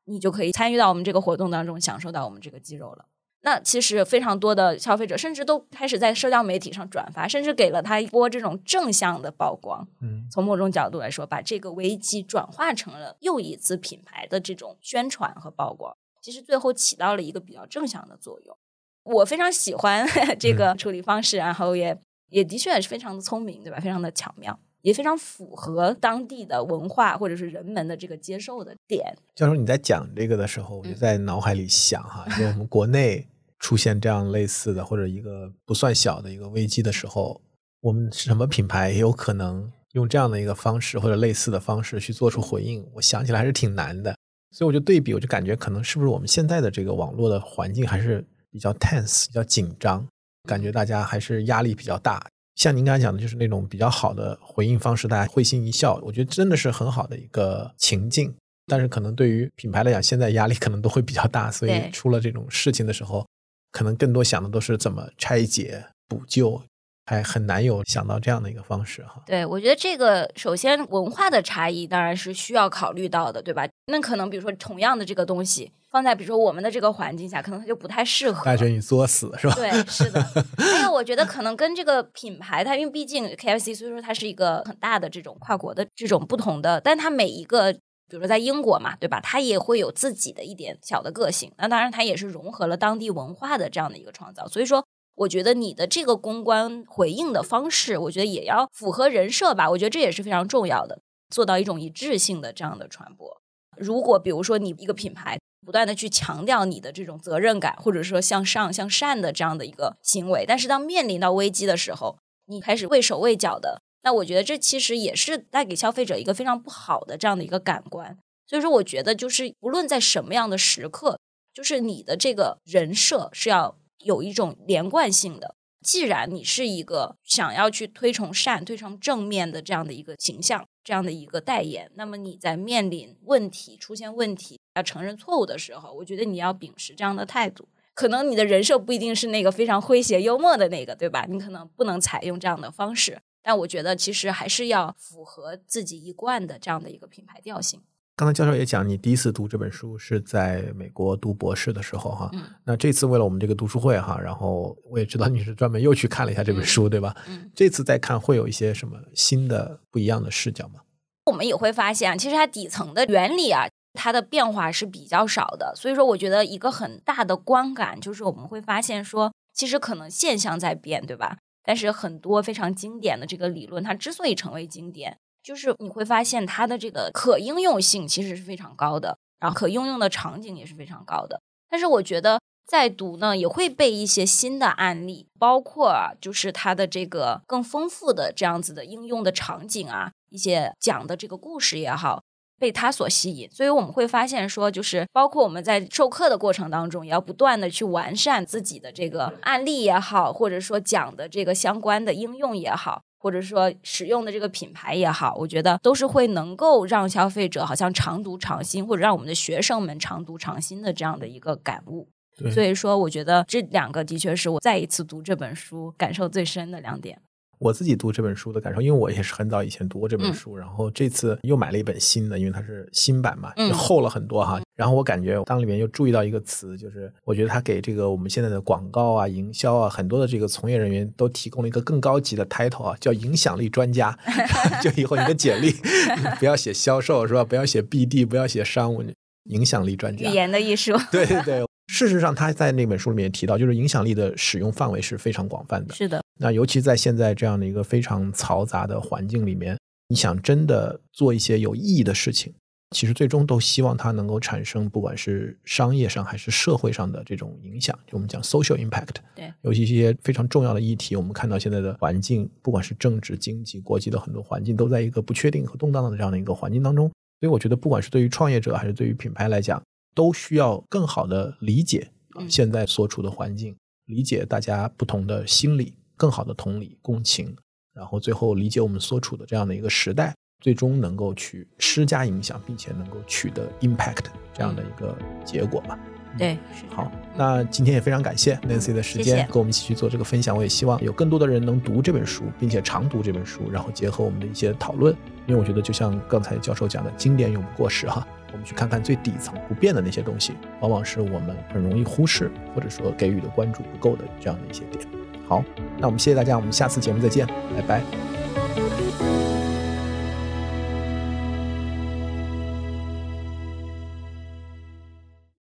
[0.06, 3.06] 你就可以参与到我们这个活动当中，享受到我们这个鸡肉了。
[3.44, 9.88] 那其实非常多的消费者甚至都开始在社交媒体上转发，甚至给了他一波这种正向的曝光。
[10.00, 18.56] 嗯，从某种角度来说，把这个危机转化成了又一次品牌的这种宣传和曝光，其实最后起到了一个比较正向的作用。
[19.04, 20.08] 我非常喜欢
[20.40, 21.98] 这个处理方式，然后也
[22.30, 23.80] 也的确也是非常的聪明，对吧？
[23.80, 29.18] 非常的巧妙，也非常符合当地的文化或者是人们的这个接受的点。
[29.34, 33.28] 教授，你在讲这个的时候，我就在脑海里想哈，因为我们国内。
[33.62, 37.40] 出现这样类似的或者一个不算小的一个危机的时候，
[37.80, 42.86] 我们什么品牌也有可能用这样的一个方式或者类似的方式去做出回应？
[42.96, 44.16] 我想起来还是挺难的，
[44.52, 50.06] 所以我就对比，我就感觉可能是不是我们现在的这个网络的环境还是比较 tense，比较紧张，
[50.48, 52.26] 感觉大家还是压力比较大。
[52.56, 58.34] 像您刚才讲的，就是那种比较好的回应方式，大家会心一笑，我觉得真的是很好的一个情境。
[58.66, 63.24] 但是可能对于品牌来讲，现在压力可能都会比较大，所以出了这种事情的时候。
[63.72, 66.62] 可能更多想的都是怎么拆解补救，
[67.06, 69.24] 还很难有想到这样的一个方式哈。
[69.26, 73.68] 对，我觉得这个首先文化的差异当然是需要考虑到的，对吧？
[73.88, 78.46] 那可能比如说同样的这个东西放在比如说我们的这个环境下，可能它就不太适合。
[78.46, 79.56] 大家觉你作死是吧？
[79.56, 80.22] 对，是的。
[80.58, 87.76] 还有，我觉得可能跟这个品牌，它因为毕竟 KFC，所以说它是一个很大的这种跨国的这种不同的，但它每一个。
[88.12, 89.22] 比如说在英国嘛，对吧？
[89.22, 91.50] 它也会有自己的一点小的个性。
[91.58, 94.46] 那当然，它也是融合了当地文化的这样的一个创造。
[94.50, 94.86] 所以说，
[95.16, 99.70] 我觉得你的这个公关回应的方式，我觉得也要符合人设吧。
[99.70, 101.00] 我觉得这也是非常重要的，
[101.30, 103.42] 做到一种一致性的这样的传播。
[103.78, 113.82] 如果比如说你一个品牌不断的去强调你的这种责任感，或者说向上向善的这样的一个行为，但是当面临到危机的时候，你开始畏手畏脚的。
[114.04, 121.20] 那我觉得这其实也是带给消费者一个非常不好的这样的一个感官，所以说我觉得就是无论在什么样的时刻，
[121.54, 125.56] 就是你的这个人设是要有一种连贯性的。
[125.84, 137.68] 既然你是一个想要去推崇善、推崇正面的这样的一个形象、这样的一个代言，那么你在面临问题、出现问题、要承认错误的时候，我觉得你要秉持这样的态度。
[137.96, 141.26] 可能你的人设不一定是那个非常诙谐幽默的那个，对吧？
[141.28, 143.20] 你可能不能采用这样的方式。
[143.44, 147.82] 但我觉得其实还是要符合自己一贯的这样的一个品牌调性。
[148.16, 152.30] 刚才教授也讲，你第一次读这本书是在美国读博士的时候，哈。
[152.34, 152.44] 嗯。
[152.66, 157.16] 那这次为了我们这个读书会，哈，然后我也知道你是专门又去看了一下这本书，对吧？
[157.28, 157.50] 嗯。
[157.56, 160.82] 这次再看会有一些什么新的不一样的视角吗？
[161.26, 165.74] 我们也会发现，其实它底层的原理啊，它的变化是比较少的。
[165.76, 171.38] 所以说，我觉得一个很大的观感就是我们会发现说，其实可能现象在变，对吧？
[171.64, 181.42] 但是很多非常经典的这个理论，它之所以成为经典，就是你会发现它的这个可应用性其实是非常高的，然后可应用的场景也是非常高的。
[181.70, 192.24] 但是我觉得在读呢，也会被一些新的案例，包括啊就是它的这个更丰富的这样子的应用的场景啊，一些讲的这个故事也好。
[192.62, 212.08] 被它所吸引，所以我们会发现说，就是包括我们在授课的过程当中，也要不断的去完善自己的这个案例也好，或者说讲的这个相关的应用也好，或者说使用的这个品牌也好，我觉得都是会能够让消费者好像常读常新，或者让我们的学生们常读常新的这样的一个感悟。
[212.54, 217.20] 所以说，我觉得这两个的确是我再一次读这本书感受最深的两点。
[217.62, 224.60] 我自己读这本书的感受，因为我也是很早以前读过这本书，然后这次又买了一本新的，因为它是新版嘛，就厚了很多哈。
[224.76, 234.18] 然后我感觉当里面又注意到一个词，就是我觉得它给这个我们现在的广告啊、营销啊，很多的这个从业人员都提供了一个更高级的 title 啊，叫影响力专家。
[234.82, 235.72] 就以后你的简历
[236.40, 237.44] 不要写销售是吧？
[237.44, 239.04] 不要写 BD，不要写商务，
[239.44, 240.28] 影响力专家。
[240.28, 240.94] 语言的艺术。
[241.12, 241.64] 对对对。
[241.92, 245.94] 事实上，他在那本书里面提到，就是影响力的使用范围是非常广泛的。
[245.94, 249.78] 是的，那尤其在现在这样的一个非常嘈杂的环境里面，
[250.08, 252.54] 你想真的做一些有意义的事情，
[252.96, 259.16] 其实最终都希望它能够产生，不管是商业上还是社会上的这种影响，就我们讲 social impact。
[259.36, 267.12] 对，尤其一些非常重要的议题，我们看到现在的环境，不管是政治、经济、国际的很多环境，都在一个不确定和动荡的这样的一个环境当中。
[267.42, 269.82] 所以，我觉得不管是对于创业者还是对于品牌来讲，
[270.14, 272.10] 都需要更好的理解
[272.50, 277.56] 现在所处的环境，理解大家不同的心理，更好的同理共情，
[277.94, 280.34] 然后最后理解我们所处的这样的一个时代。
[280.62, 285.98] 最终能够去施加影响，并且能够取得 impact 这样的一个结果吧。
[286.38, 286.56] 对，
[286.88, 290.56] 好，那今天也非常感谢 Nancy 的时间，跟我们一起去做这个分享。
[290.56, 295.12] 我也希望有更多的人能读这本书，并且常读这本书，然后结合我们的一些讨论。
[295.48, 298.26] 因为我觉得，就像刚才教授讲的，经典永不过时哈。
[298.52, 305.06] 我们去看看最底层不变的那些东西，往往是我们很容易忽视，或者说给予的关注不够的这样的一些点。
[305.48, 305.64] 好，
[305.98, 308.04] 那我们谢谢大家，我们下次节目再见，拜拜。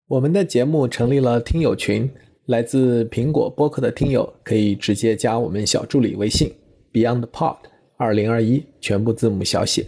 [0.07, 2.11] 我们的节目成立了听友群，
[2.47, 6.53] 来自苹果播客的听友可以直接加我们小助理微信
[6.91, 7.55] BeyondPod
[7.95, 9.85] 二零二一，全部字母小写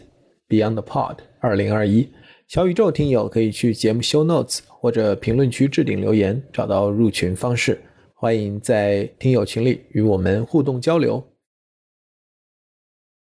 [0.47, 2.07] BeyondPod 二零二一。
[2.53, 7.81] 小宇宙听友可以去节目 Show Notes 或者评论区置顶留言，找到入群方式。
[8.13, 11.23] 欢迎在听友群里与我们互动交流。